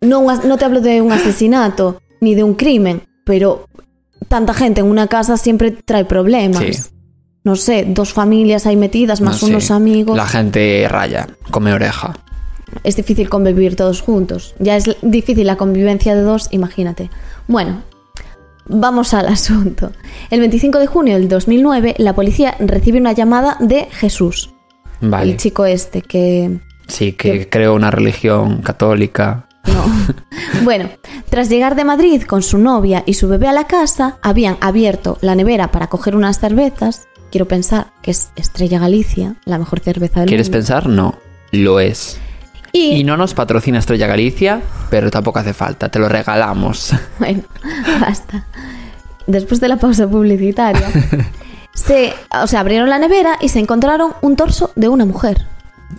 [0.00, 3.68] no, no te hablo de un asesinato ni de un crimen, pero
[4.26, 6.58] tanta gente en una casa siempre trae problemas.
[6.58, 6.72] Sí.
[7.44, 9.52] No sé, dos familias ahí metidas, más No sé.
[9.52, 10.16] unos amigos.
[10.16, 12.18] La gente raya, come oreja.
[12.82, 14.56] Es difícil convivir todos juntos.
[14.58, 17.10] Ya es difícil la convivencia de dos, imagínate.
[17.46, 17.84] Bueno,
[18.68, 19.92] vamos al asunto.
[20.30, 24.50] El 25 de junio del 2009, la policía recibe una llamada de Jesús,
[25.00, 25.32] Vale.
[25.32, 26.60] el chico este que...
[26.86, 29.46] Sí, que creó una religión católica.
[29.66, 29.84] No.
[30.64, 30.88] bueno,
[31.28, 35.18] tras llegar de Madrid con su novia y su bebé a la casa, habían abierto
[35.20, 37.06] la nevera para coger unas cervezas.
[37.30, 40.58] Quiero pensar que es Estrella Galicia, la mejor cerveza del ¿Quieres mundo.
[40.58, 40.88] pensar?
[40.88, 41.14] No.
[41.52, 42.18] Lo es.
[42.72, 46.92] Y, Y no nos patrocina Estrella Galicia, pero tampoco hace falta, te lo regalamos.
[47.18, 47.42] Bueno,
[48.00, 48.46] basta.
[49.26, 50.88] Después de la pausa publicitaria,
[51.74, 55.46] se, o sea, abrieron la nevera y se encontraron un torso de una mujer.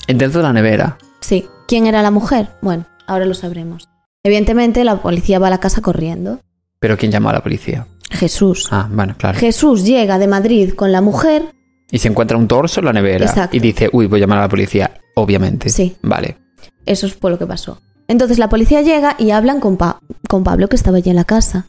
[0.07, 0.97] Dentro de la nevera.
[1.19, 2.49] Sí, ¿quién era la mujer?
[2.61, 3.89] Bueno, ahora lo sabremos.
[4.23, 6.39] Evidentemente, la policía va a la casa corriendo.
[6.79, 7.87] Pero ¿quién llamó a la policía?
[8.09, 8.67] Jesús.
[8.71, 9.37] Ah, bueno, claro.
[9.37, 11.53] Jesús llega de Madrid con la mujer.
[11.91, 13.25] Y se encuentra un torso en la nevera.
[13.25, 13.55] Exacto.
[13.55, 14.91] Y dice, uy, voy a llamar a la policía.
[15.15, 15.69] Obviamente.
[15.69, 15.95] Sí.
[16.01, 16.37] Vale.
[16.85, 17.79] Eso fue lo que pasó.
[18.07, 21.25] Entonces la policía llega y hablan con, Pa- con Pablo, que estaba allí en la
[21.25, 21.67] casa.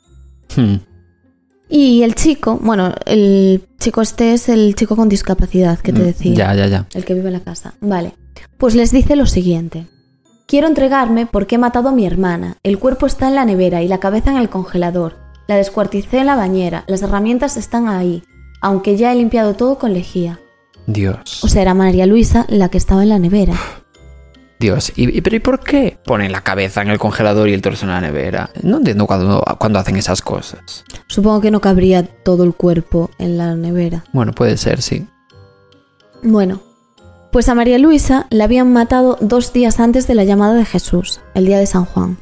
[0.56, 0.76] Hmm.
[1.68, 6.04] Y el chico, bueno, el chico este es el chico con discapacidad que te Mm,
[6.04, 6.34] decía.
[6.34, 6.86] Ya, ya, ya.
[6.94, 7.74] El que vive en la casa.
[7.80, 8.14] Vale.
[8.58, 9.86] Pues les dice lo siguiente.
[10.46, 12.56] Quiero entregarme porque he matado a mi hermana.
[12.64, 15.16] El cuerpo está en la nevera y la cabeza en el congelador.
[15.46, 16.84] La descuarticé en la bañera.
[16.88, 18.24] Las herramientas están ahí,
[18.60, 20.40] aunque ya he limpiado todo con lejía.
[20.88, 21.44] Dios.
[21.44, 23.54] O sea, era María Luisa la que estaba en la nevera.
[24.60, 24.92] Dios.
[24.94, 27.86] ¿Y, y- pero ¿y por qué ponen la cabeza en el congelador y el torso
[27.86, 28.50] en la nevera?
[28.62, 30.84] No entiendo cuando, cuando hacen esas cosas.
[31.08, 34.04] Supongo que no cabría todo el cuerpo en la nevera.
[34.12, 35.06] Bueno, puede ser, sí.
[36.22, 36.60] Bueno,
[37.32, 41.20] pues a María Luisa la habían matado dos días antes de la llamada de Jesús,
[41.34, 42.18] el día de San Juan,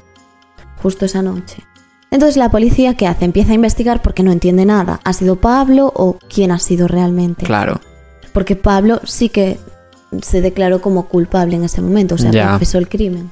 [0.83, 1.65] justo esa noche.
[2.11, 3.25] Entonces la policía, ¿qué hace?
[3.25, 5.01] Empieza a investigar porque no entiende nada.
[5.05, 7.45] ¿Ha sido Pablo o quién ha sido realmente?
[7.45, 7.81] Claro.
[8.33, 9.59] Porque Pablo sí que
[10.23, 13.31] se declaró como culpable en ese momento, o sea, confesó el crimen.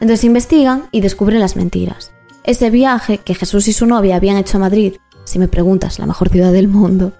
[0.00, 2.12] Entonces investigan y descubren las mentiras.
[2.44, 6.06] Ese viaje que Jesús y su novia habían hecho a Madrid, si me preguntas, la
[6.06, 7.12] mejor ciudad del mundo,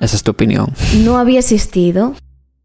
[0.00, 0.72] Esa es tu opinión.
[1.04, 2.14] no había existido.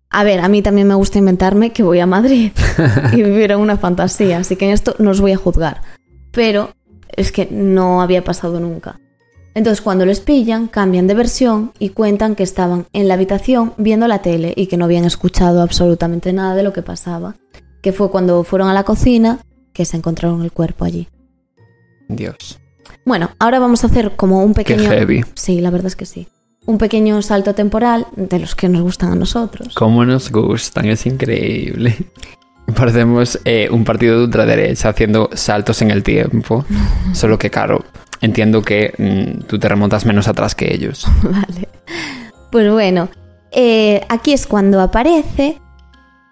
[0.09, 2.51] A ver, a mí también me gusta inventarme que voy a Madrid
[3.11, 5.81] y vivir en una fantasía, así que en esto no os voy a juzgar.
[6.31, 6.71] Pero
[7.09, 8.99] es que no había pasado nunca.
[9.57, 14.07] Entonces cuando les pillan, cambian de versión y cuentan que estaban en la habitación viendo
[14.07, 17.37] la tele y que no habían escuchado absolutamente nada de lo que pasaba.
[17.81, 19.39] Que fue cuando fueron a la cocina
[19.73, 21.07] que se encontraron el cuerpo allí.
[22.07, 22.59] Dios.
[23.03, 24.91] Bueno, ahora vamos a hacer como un Qué pequeño...
[24.91, 25.25] heavy.
[25.33, 26.27] Sí, la verdad es que sí.
[26.67, 29.73] Un pequeño salto temporal de los que nos gustan a nosotros.
[29.73, 31.97] Cómo nos gustan, es increíble.
[32.75, 36.63] Parecemos eh, un partido de ultraderecha haciendo saltos en el tiempo.
[37.13, 37.83] Solo que, claro,
[38.21, 41.05] entiendo que mm, tú te remontas menos atrás que ellos.
[41.23, 41.67] Vale.
[42.51, 43.09] Pues bueno,
[43.51, 45.59] eh, aquí es cuando aparece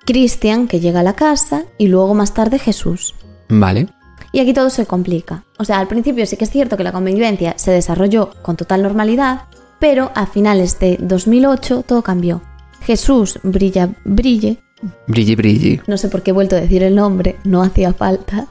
[0.06, 3.16] Cristian, que llega a la casa, y luego más tarde Jesús.
[3.50, 3.88] Vale.
[4.32, 5.44] Y aquí todo se complica.
[5.58, 8.84] O sea, al principio sí que es cierto que la convivencia se desarrolló con total
[8.84, 9.44] normalidad,
[9.80, 12.42] pero a finales de 2008 todo cambió.
[12.82, 14.60] Jesús brilla, brille,
[15.08, 15.82] Brilli, brilli.
[15.88, 18.48] no sé por qué he vuelto a decir el nombre, no hacía falta,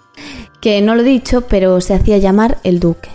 [0.61, 3.11] que no lo he dicho, pero se hacía llamar el Duque.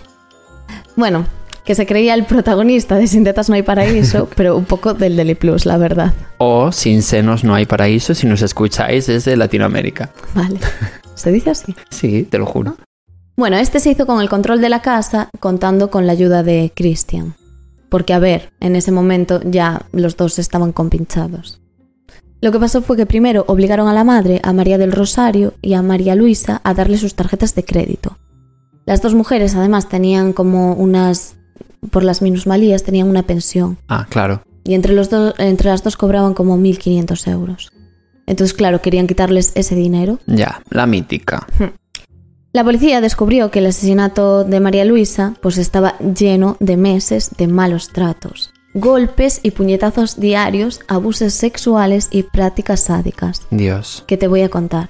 [0.96, 1.26] Bueno,
[1.64, 5.16] que se creía el protagonista de Sin tetas no hay paraíso, pero un poco del
[5.16, 6.12] Deli Plus, la verdad.
[6.38, 10.10] O sin senos no hay paraíso si nos escucháis desde Latinoamérica.
[10.34, 10.58] Vale,
[11.14, 11.74] se dice así.
[11.90, 12.76] Sí, te lo juro.
[13.36, 16.72] Bueno, este se hizo con el control de la casa, contando con la ayuda de
[16.74, 17.34] Christian.
[17.88, 21.60] Porque, a ver, en ese momento ya los dos estaban compinchados.
[22.42, 25.74] Lo que pasó fue que primero obligaron a la madre, a María del Rosario y
[25.74, 28.16] a María Luisa, a darle sus tarjetas de crédito.
[28.90, 31.36] Las dos mujeres, además, tenían como unas.
[31.92, 33.78] por las minusvalías, tenían una pensión.
[33.86, 34.42] Ah, claro.
[34.64, 37.70] Y entre, los dos, entre las dos cobraban como 1.500 euros.
[38.26, 40.18] Entonces, claro, querían quitarles ese dinero.
[40.26, 41.46] Ya, la mítica.
[42.52, 47.46] La policía descubrió que el asesinato de María Luisa pues estaba lleno de meses de
[47.46, 54.02] malos tratos, golpes y puñetazos diarios, abusos sexuales y prácticas sádicas, Dios.
[54.08, 54.88] que te voy a contar.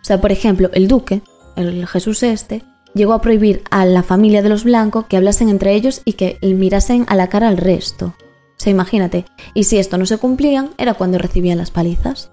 [0.00, 1.20] O sea, por ejemplo, el duque,
[1.56, 5.74] el Jesús este, llegó a prohibir a la familia de los blancos que hablasen entre
[5.74, 8.14] ellos y que mirasen a la cara al resto.
[8.16, 12.30] O sea, imagínate, y si esto no se cumplían, era cuando recibían las palizas.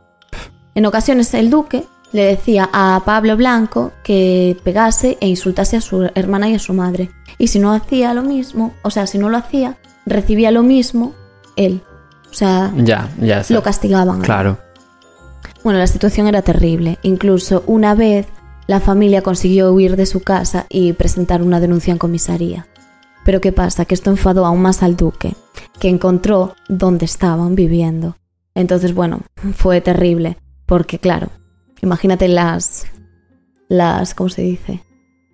[0.76, 6.10] En ocasiones el duque le decía a Pablo Blanco que pegase e insultase a su
[6.16, 7.10] hermana y a su madre.
[7.38, 11.14] Y si no hacía lo mismo, o sea, si no lo hacía, recibía lo mismo
[11.56, 11.82] él.
[12.30, 13.54] O sea, Ya, ya sé.
[13.54, 14.22] lo castigaban.
[14.22, 14.58] Claro.
[15.64, 16.98] Bueno, la situación era terrible.
[17.02, 18.28] Incluso una vez
[18.68, 22.68] la familia consiguió huir de su casa y presentar una denuncia en comisaría.
[23.24, 23.86] Pero ¿qué pasa?
[23.86, 25.36] Que esto enfadó aún más al duque,
[25.80, 28.16] que encontró dónde estaban viviendo.
[28.56, 29.22] Entonces, bueno,
[29.56, 31.30] fue terrible, porque claro,
[31.82, 32.86] imagínate las...
[33.70, 34.14] las...
[34.14, 34.84] ¿cómo se dice?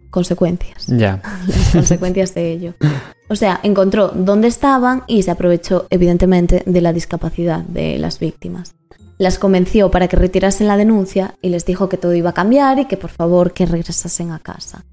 [0.10, 0.88] Consecuencias.
[0.88, 1.22] Ya.
[1.48, 2.74] Las consecuencias de ello.
[3.30, 8.74] O sea, encontró dónde estaban y se aprovechó evidentemente de la discapacidad de las víctimas.
[9.18, 12.80] Las convenció para que retirasen la denuncia y les dijo que todo iba a cambiar
[12.80, 14.86] y que por favor que regresasen a casa.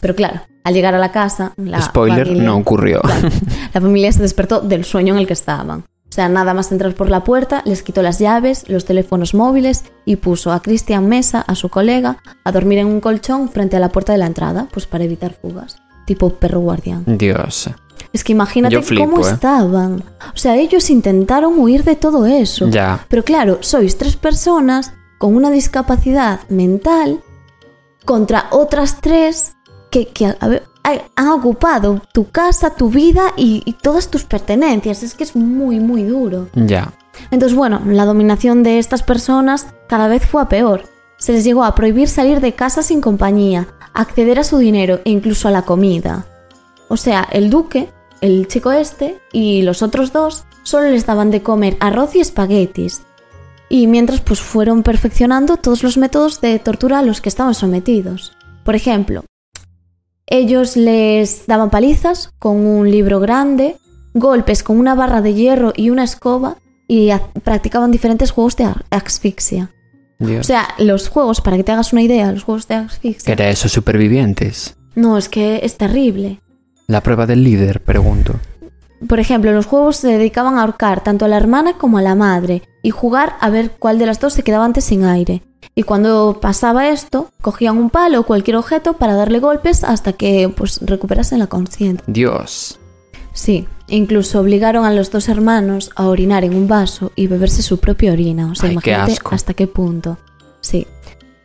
[0.00, 3.00] Pero claro, al llegar a la casa, la Spoiler, familia- no ocurrió.
[3.02, 3.28] Claro,
[3.74, 5.80] la familia se despertó del sueño en el que estaban.
[6.08, 9.84] O sea, nada más entrar por la puerta, les quitó las llaves, los teléfonos móviles
[10.06, 13.80] y puso a Cristian Mesa, a su colega, a dormir en un colchón frente a
[13.80, 15.76] la puerta de la entrada, pues para evitar fugas.
[16.06, 17.04] Tipo perro guardián.
[17.06, 17.68] Dios.
[18.12, 19.30] Es que imagínate flipo, cómo ¿eh?
[19.32, 20.02] estaban.
[20.34, 22.68] O sea, ellos intentaron huir de todo eso.
[22.68, 23.04] Ya.
[23.08, 27.20] Pero claro, sois tres personas con una discapacidad mental
[28.04, 29.52] contra otras tres
[29.90, 34.24] que, que, a ver, hay- han ocupado tu casa, tu vida y, y todas tus
[34.24, 35.02] pertenencias.
[35.02, 36.48] Es que es muy, muy duro.
[36.54, 36.92] Ya.
[37.30, 40.82] Entonces, bueno, la dominación de estas personas cada vez fue a peor.
[41.18, 45.10] Se les llegó a prohibir salir de casa sin compañía, acceder a su dinero e
[45.10, 46.26] incluso a la comida.
[46.88, 47.88] O sea, el duque,
[48.20, 53.02] el chico este y los otros dos solo les daban de comer arroz y espaguetis.
[53.68, 58.32] Y mientras pues fueron perfeccionando todos los métodos de tortura a los que estaban sometidos.
[58.64, 59.24] Por ejemplo,
[60.28, 63.76] Ellos les daban palizas con un libro grande,
[64.12, 66.56] golpes con una barra de hierro y una escoba
[66.88, 67.10] y
[67.44, 69.70] practicaban diferentes juegos de asfixia.
[70.18, 73.32] O sea, los juegos, para que te hagas una idea, los juegos de ¿Qué asfixia.
[73.34, 73.68] era eso?
[73.68, 74.76] Supervivientes.
[74.96, 76.40] No, es que es terrible.
[76.86, 78.34] La prueba del líder, pregunto.
[79.08, 82.14] Por ejemplo, los juegos se dedicaban a ahorcar tanto a la hermana como a la
[82.14, 85.42] madre y jugar a ver cuál de las dos se quedaba antes sin aire.
[85.74, 90.50] Y cuando pasaba esto, cogían un palo o cualquier objeto para darle golpes hasta que
[90.56, 92.02] pues recuperasen la conciencia.
[92.06, 92.78] Dios.
[93.34, 97.78] Sí, incluso obligaron a los dos hermanos a orinar en un vaso y beberse su
[97.78, 98.50] propia orina.
[98.50, 99.34] O sea, Ay, qué imagínate asco.
[99.34, 100.16] hasta qué punto.
[100.62, 100.86] Sí.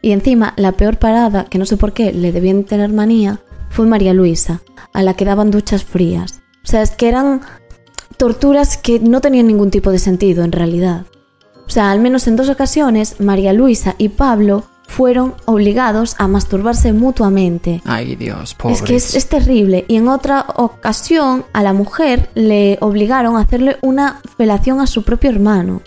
[0.02, 3.42] Y encima, la peor parada, que no sé por qué le debían tener manía,
[3.72, 4.62] fue María Luisa,
[4.94, 6.42] a la que daban duchas frías.
[6.64, 7.42] O sea, es que eran
[8.18, 11.06] torturas que no tenían ningún tipo de sentido en realidad.
[11.66, 16.92] O sea, al menos en dos ocasiones, María Luisa y Pablo fueron obligados a masturbarse
[16.92, 17.82] mutuamente.
[17.86, 18.82] Ay, Dios, pobres.
[18.82, 19.86] Es que es, es terrible.
[19.88, 25.04] Y en otra ocasión a la mujer le obligaron a hacerle una felación a su
[25.04, 25.82] propio hermano.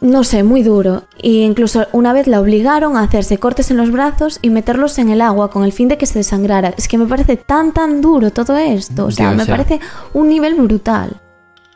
[0.00, 1.04] No sé, muy duro.
[1.20, 5.10] Y incluso una vez la obligaron a hacerse cortes en los brazos y meterlos en
[5.10, 6.74] el agua con el fin de que se desangrara.
[6.76, 9.06] Es que me parece tan tan duro todo esto.
[9.06, 9.80] O sea, Dios, me parece
[10.12, 11.20] un nivel brutal.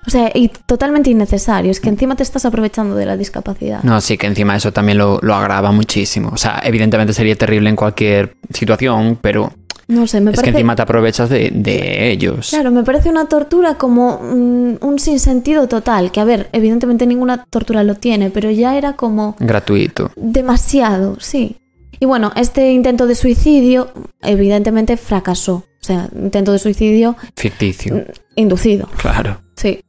[0.07, 1.71] O sea, y totalmente innecesario.
[1.71, 3.83] Es que encima te estás aprovechando de la discapacidad.
[3.83, 6.31] No, sí, que encima eso también lo, lo agrava muchísimo.
[6.33, 9.53] O sea, evidentemente sería terrible en cualquier situación, pero
[9.91, 10.53] No sé, me es parece...
[10.53, 12.51] que encima te aprovechas de, de ellos.
[12.51, 17.45] Claro, me parece una tortura como mm, un sinsentido total, que a ver, evidentemente ninguna
[17.51, 20.11] tortura lo tiene, pero ya era como Gratuito.
[20.17, 21.57] demasiado, sí.
[21.99, 23.91] Y bueno, este intento de suicidio
[24.23, 25.65] evidentemente fracasó.
[25.83, 28.05] O sea, intento de suicidio Ficticio.
[28.37, 29.41] inducido, Claro.
[29.57, 29.81] sí.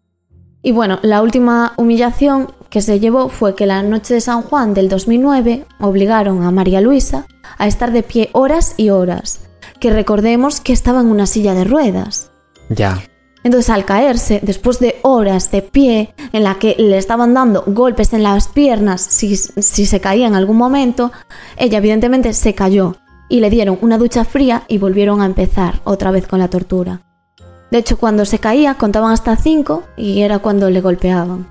[0.64, 4.74] Y bueno, la última humillación que se llevó fue que la noche de San Juan
[4.76, 7.26] del 2009 obligaron a María Luisa
[7.58, 9.40] a estar de pie horas y horas,
[9.82, 12.32] que recordemos que estaba en una silla de ruedas.
[12.70, 13.02] Ya.
[13.44, 18.14] Entonces al caerse, después de horas de pie en la que le estaban dando golpes
[18.14, 21.12] en las piernas si, si se caía en algún momento,
[21.58, 22.96] ella evidentemente se cayó
[23.28, 27.02] y le dieron una ducha fría y volvieron a empezar otra vez con la tortura.
[27.72, 31.48] De hecho, cuando se caía contaban hasta cinco y era cuando le golpeaban.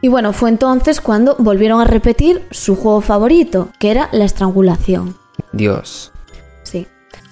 [0.00, 5.16] Y bueno, fue entonces cuando volvieron a repetir su juego favorito, que era la estrangulación.
[5.52, 6.13] Dios.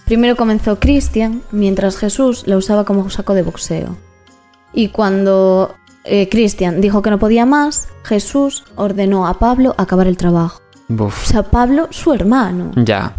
[0.05, 3.97] Primero comenzó Cristian, mientras Jesús la usaba como saco de boxeo.
[4.73, 5.75] Y cuando
[6.05, 10.61] eh, Cristian dijo que no podía más, Jesús ordenó a Pablo acabar el trabajo.
[10.99, 12.73] O sea, Pablo, su hermano.
[12.77, 13.15] Ya.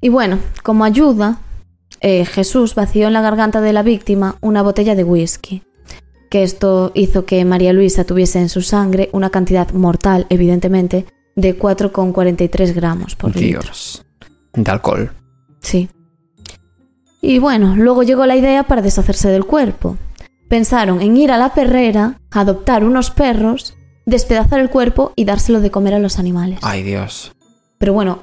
[0.00, 1.38] Y bueno, como ayuda,
[2.00, 5.62] eh, Jesús vació en la garganta de la víctima una botella de whisky.
[6.30, 11.06] Que esto hizo que María Luisa tuviese en su sangre una cantidad mortal, evidentemente,
[11.36, 13.62] de 4,43 gramos por litro.
[13.62, 14.04] Dios.
[14.54, 15.12] De alcohol.
[15.66, 15.88] Sí.
[17.20, 19.96] Y bueno, luego llegó la idea para deshacerse del cuerpo.
[20.48, 25.72] Pensaron en ir a la perrera, adoptar unos perros, despedazar el cuerpo y dárselo de
[25.72, 26.60] comer a los animales.
[26.62, 27.32] Ay, Dios.
[27.78, 28.20] Pero bueno,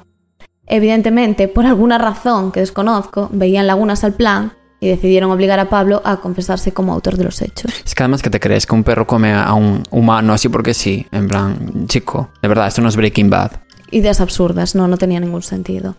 [0.66, 6.00] evidentemente, por alguna razón que desconozco, veían lagunas al plan y decidieron obligar a Pablo
[6.02, 7.70] a confesarse como autor de los hechos.
[7.84, 10.72] Es que además que te crees que un perro come a un humano así porque
[10.72, 11.06] sí.
[11.12, 13.52] En plan, chico, de verdad, esto no es Breaking Bad.
[13.90, 15.94] Ideas absurdas, no, no tenía ningún sentido.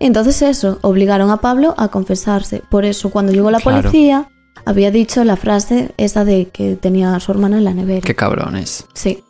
[0.00, 2.62] Entonces eso, obligaron a Pablo a confesarse.
[2.70, 3.82] Por eso cuando llegó la Claro.
[3.82, 4.28] policía,
[4.64, 8.00] había dicho la frase esa de que tenía a su hermana en la nevera.
[8.00, 8.86] Qué cabrones.
[8.94, 9.22] Sí.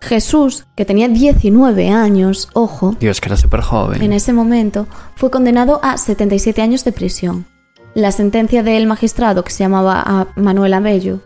[0.00, 4.02] Jesús, que tenía 19 años, ojo, Dios, que era súper joven.
[4.02, 4.86] en ese momento,
[5.16, 7.46] fue condenado a 77 años de prisión.
[7.94, 11.20] La sentencia del magistrado, que se llamaba a Manuel Abello,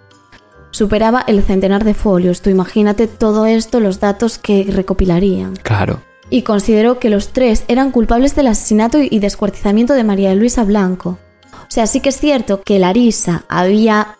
[0.70, 2.40] superaba el centenar de folios.
[2.42, 5.56] Tú imagínate todo esto, los datos que recopilarían.
[5.56, 6.02] Claro.
[6.30, 11.18] Y consideró que los tres eran culpables del asesinato y descuartizamiento de María Luisa Blanco.
[11.52, 14.16] O sea, sí que es cierto que Larisa había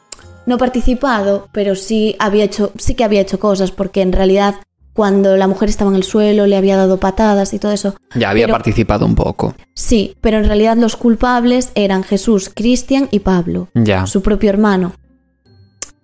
[0.47, 4.55] no participado, pero sí había hecho, sí que había hecho cosas, porque en realidad
[4.95, 7.95] cuando la mujer estaba en el suelo le había dado patadas y todo eso.
[8.15, 9.55] Ya había Pero- participado un poco.
[9.75, 14.07] Sí, pero en realidad los culpables eran Jesús, Cristian y Pablo, Ya.
[14.07, 14.95] su propio hermano.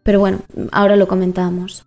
[0.02, 0.40] Pero bueno,
[0.70, 1.84] ahora lo comentamos.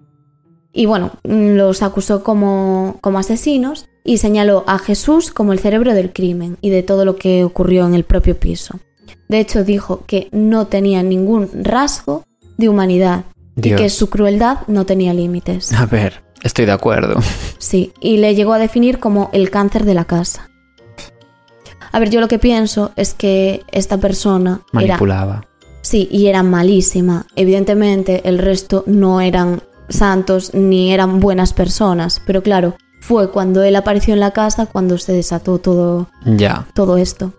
[0.74, 6.14] Y bueno, los acusó como, como asesinos y señaló a Jesús como el cerebro del
[6.14, 8.80] crimen y de todo lo que ocurrió en el propio piso.
[9.28, 12.24] De hecho, dijo que no tenía ningún rasgo
[12.58, 13.80] de humanidad Dios.
[13.80, 15.74] y que su crueldad no tenía límites.
[15.74, 17.20] A ver, estoy de acuerdo.
[17.60, 20.50] Sí, y le llegó a definir como el cáncer de la casa.
[21.92, 25.48] A ver, yo lo que pienso es que esta persona era Manipulaba.
[25.82, 27.26] Sí, y era malísima.
[27.36, 32.22] Evidentemente, el resto no eran santos ni eran buenas personas.
[32.26, 32.76] Pero claro,
[33.08, 36.68] fue cuando él apareció en la casa cuando se desató todo, Ya.
[36.74, 37.32] todo esto.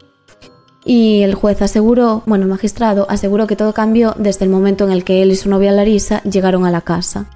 [0.82, 4.92] Y el juez aseguró, bueno, el magistrado aseguró que todo cambió desde el momento en
[4.92, 7.26] el que él y su novia Larisa llegaron a la casa.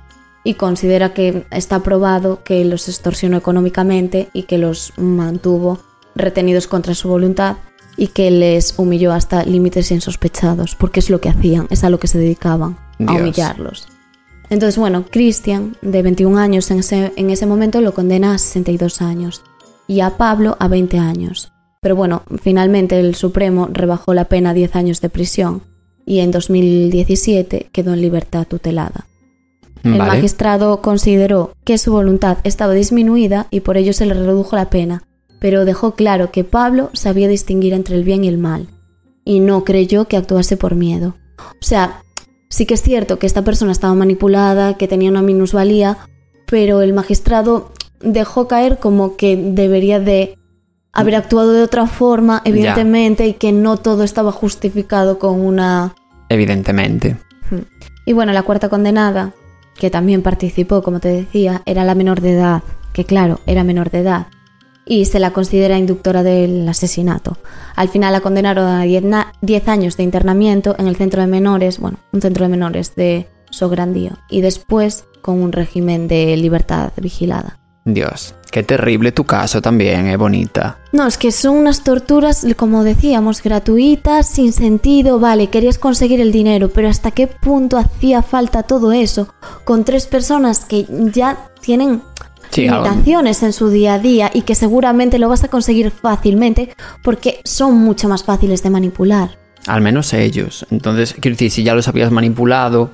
[0.44, 5.78] Y considera que está probado que los extorsionó económicamente y que los mantuvo
[6.14, 7.56] retenidos contra su voluntad
[7.98, 12.00] y que les humilló hasta límites insospechados, porque es lo que hacían, es a lo
[12.00, 13.86] que se dedicaban, a humillarlos.
[14.52, 19.00] Entonces, bueno, Christian, de 21 años en ese, en ese momento, lo condena a 62
[19.00, 19.42] años
[19.88, 21.50] y a Pablo a 20 años.
[21.80, 25.62] Pero bueno, finalmente el Supremo rebajó la pena a 10 años de prisión
[26.04, 29.06] y en 2017 quedó en libertad tutelada.
[29.84, 34.68] El magistrado consideró que su voluntad estaba disminuida y por ello se le redujo la
[34.68, 35.02] pena,
[35.40, 38.68] pero dejó claro que Pablo sabía distinguir entre el bien y el mal
[39.24, 41.14] y no creyó que actuase por miedo.
[41.38, 42.02] O sea,
[42.52, 45.96] sí que es cierto que esta persona estaba manipulada, que tenía una minusvalía,
[46.46, 50.36] pero el magistrado dejó caer como que debería de
[50.92, 55.94] haber actuado de otra forma, evidentemente, y que no todo estaba justificado con una
[56.28, 57.16] Evidentemente.
[58.04, 59.32] y bueno, la cuarta condenada,
[59.74, 63.90] que también participó, como te decía, era la menor de edad, que claro, era menor
[63.90, 64.26] de edad,
[64.84, 67.36] y se la considera inductora del asesinato.
[67.76, 71.28] Al final la condenaron a 10 na- 10 años de internamiento en el centro de
[71.28, 76.90] menores, bueno, un centro de menores de Sograndío, y después con un régimen de libertad
[77.00, 77.58] vigilada.
[77.84, 80.78] Dios, qué terrible tu caso también, eh, bonita.
[80.92, 85.18] No, es que son unas torturas, como decíamos, gratuitas, sin sentido.
[85.18, 89.34] Vale, querías conseguir el dinero, pero ¿hasta qué punto hacía falta todo eso?
[89.64, 92.02] Con tres personas que ya tienen
[92.52, 96.74] Sí, limitaciones en su día a día y que seguramente lo vas a conseguir fácilmente
[97.02, 99.38] porque son mucho más fáciles de manipular.
[99.66, 100.66] Al menos ellos.
[100.70, 102.90] Entonces, quiero decir, si ya los habías manipulado,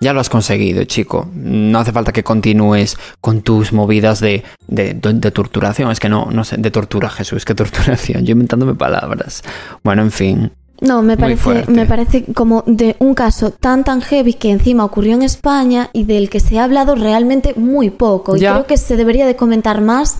[0.00, 1.28] ya lo has conseguido, chico.
[1.34, 5.90] No hace falta que continúes con tus movidas de, de, de- de torturación.
[5.90, 8.24] Es que no, no sé, de tortura, Jesús, que torturación.
[8.24, 9.42] Yo inventándome palabras.
[9.82, 10.52] Bueno, en fin.
[10.80, 15.14] No, me parece, me parece como de un caso tan tan heavy que encima ocurrió
[15.14, 18.36] en España y del que se ha hablado realmente muy poco.
[18.36, 20.18] Y creo que se debería de comentar más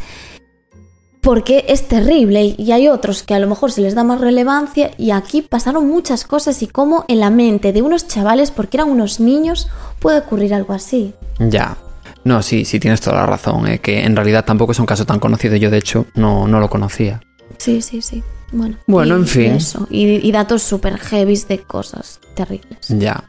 [1.21, 4.91] porque es terrible y hay otros que a lo mejor se les da más relevancia
[4.97, 8.89] y aquí pasaron muchas cosas y cómo en la mente de unos chavales, porque eran
[8.89, 11.15] unos niños, puede ocurrir algo así.
[11.39, 11.77] Ya.
[12.25, 13.67] No, sí, sí tienes toda la razón.
[13.69, 15.57] eh, que en realidad tampoco es un caso tan conocido.
[15.57, 17.21] Yo, de hecho, no, no lo conocía.
[17.59, 18.23] Sí, sí, sí.
[18.53, 19.43] Bueno, Bueno, y- en fin.
[19.55, 22.89] Y, eso, y, y datos súper heavy de cosas terribles.
[22.89, 23.25] Ya.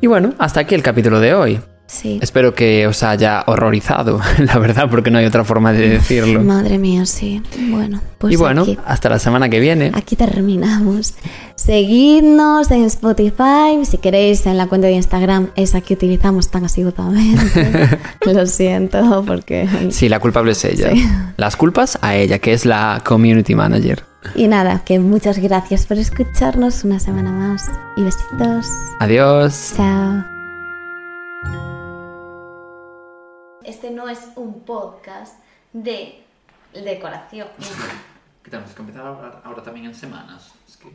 [0.00, 1.60] Y bueno, hasta aquí el capítulo de hoy.
[1.88, 2.18] Sí.
[2.20, 6.42] Espero que os haya horrorizado, la verdad, porque no hay otra forma de decirlo.
[6.42, 7.40] Madre mía, sí.
[7.70, 9.92] Bueno, pues y bueno, aquí, hasta la semana que viene.
[9.94, 11.14] aquí terminamos.
[11.54, 17.98] Seguidnos en Spotify, si queréis, en la cuenta de Instagram, esa que utilizamos tan asiduamente.
[18.24, 19.68] Lo siento, porque...
[19.90, 20.90] Sí, la culpable es ella.
[20.92, 21.06] Sí.
[21.36, 24.02] Las culpas a ella, que es la community manager.
[24.34, 27.70] Y nada, que muchas gracias por escucharnos una semana más.
[27.96, 28.66] Y besitos.
[29.00, 29.74] Adiós.
[29.76, 30.24] Chao.
[33.64, 35.34] Este no es un podcast
[35.72, 36.24] de
[36.72, 37.48] decoración.
[38.42, 40.52] Que tenemos que empezar a hablar ahora también en semanas.
[40.68, 40.88] Es que...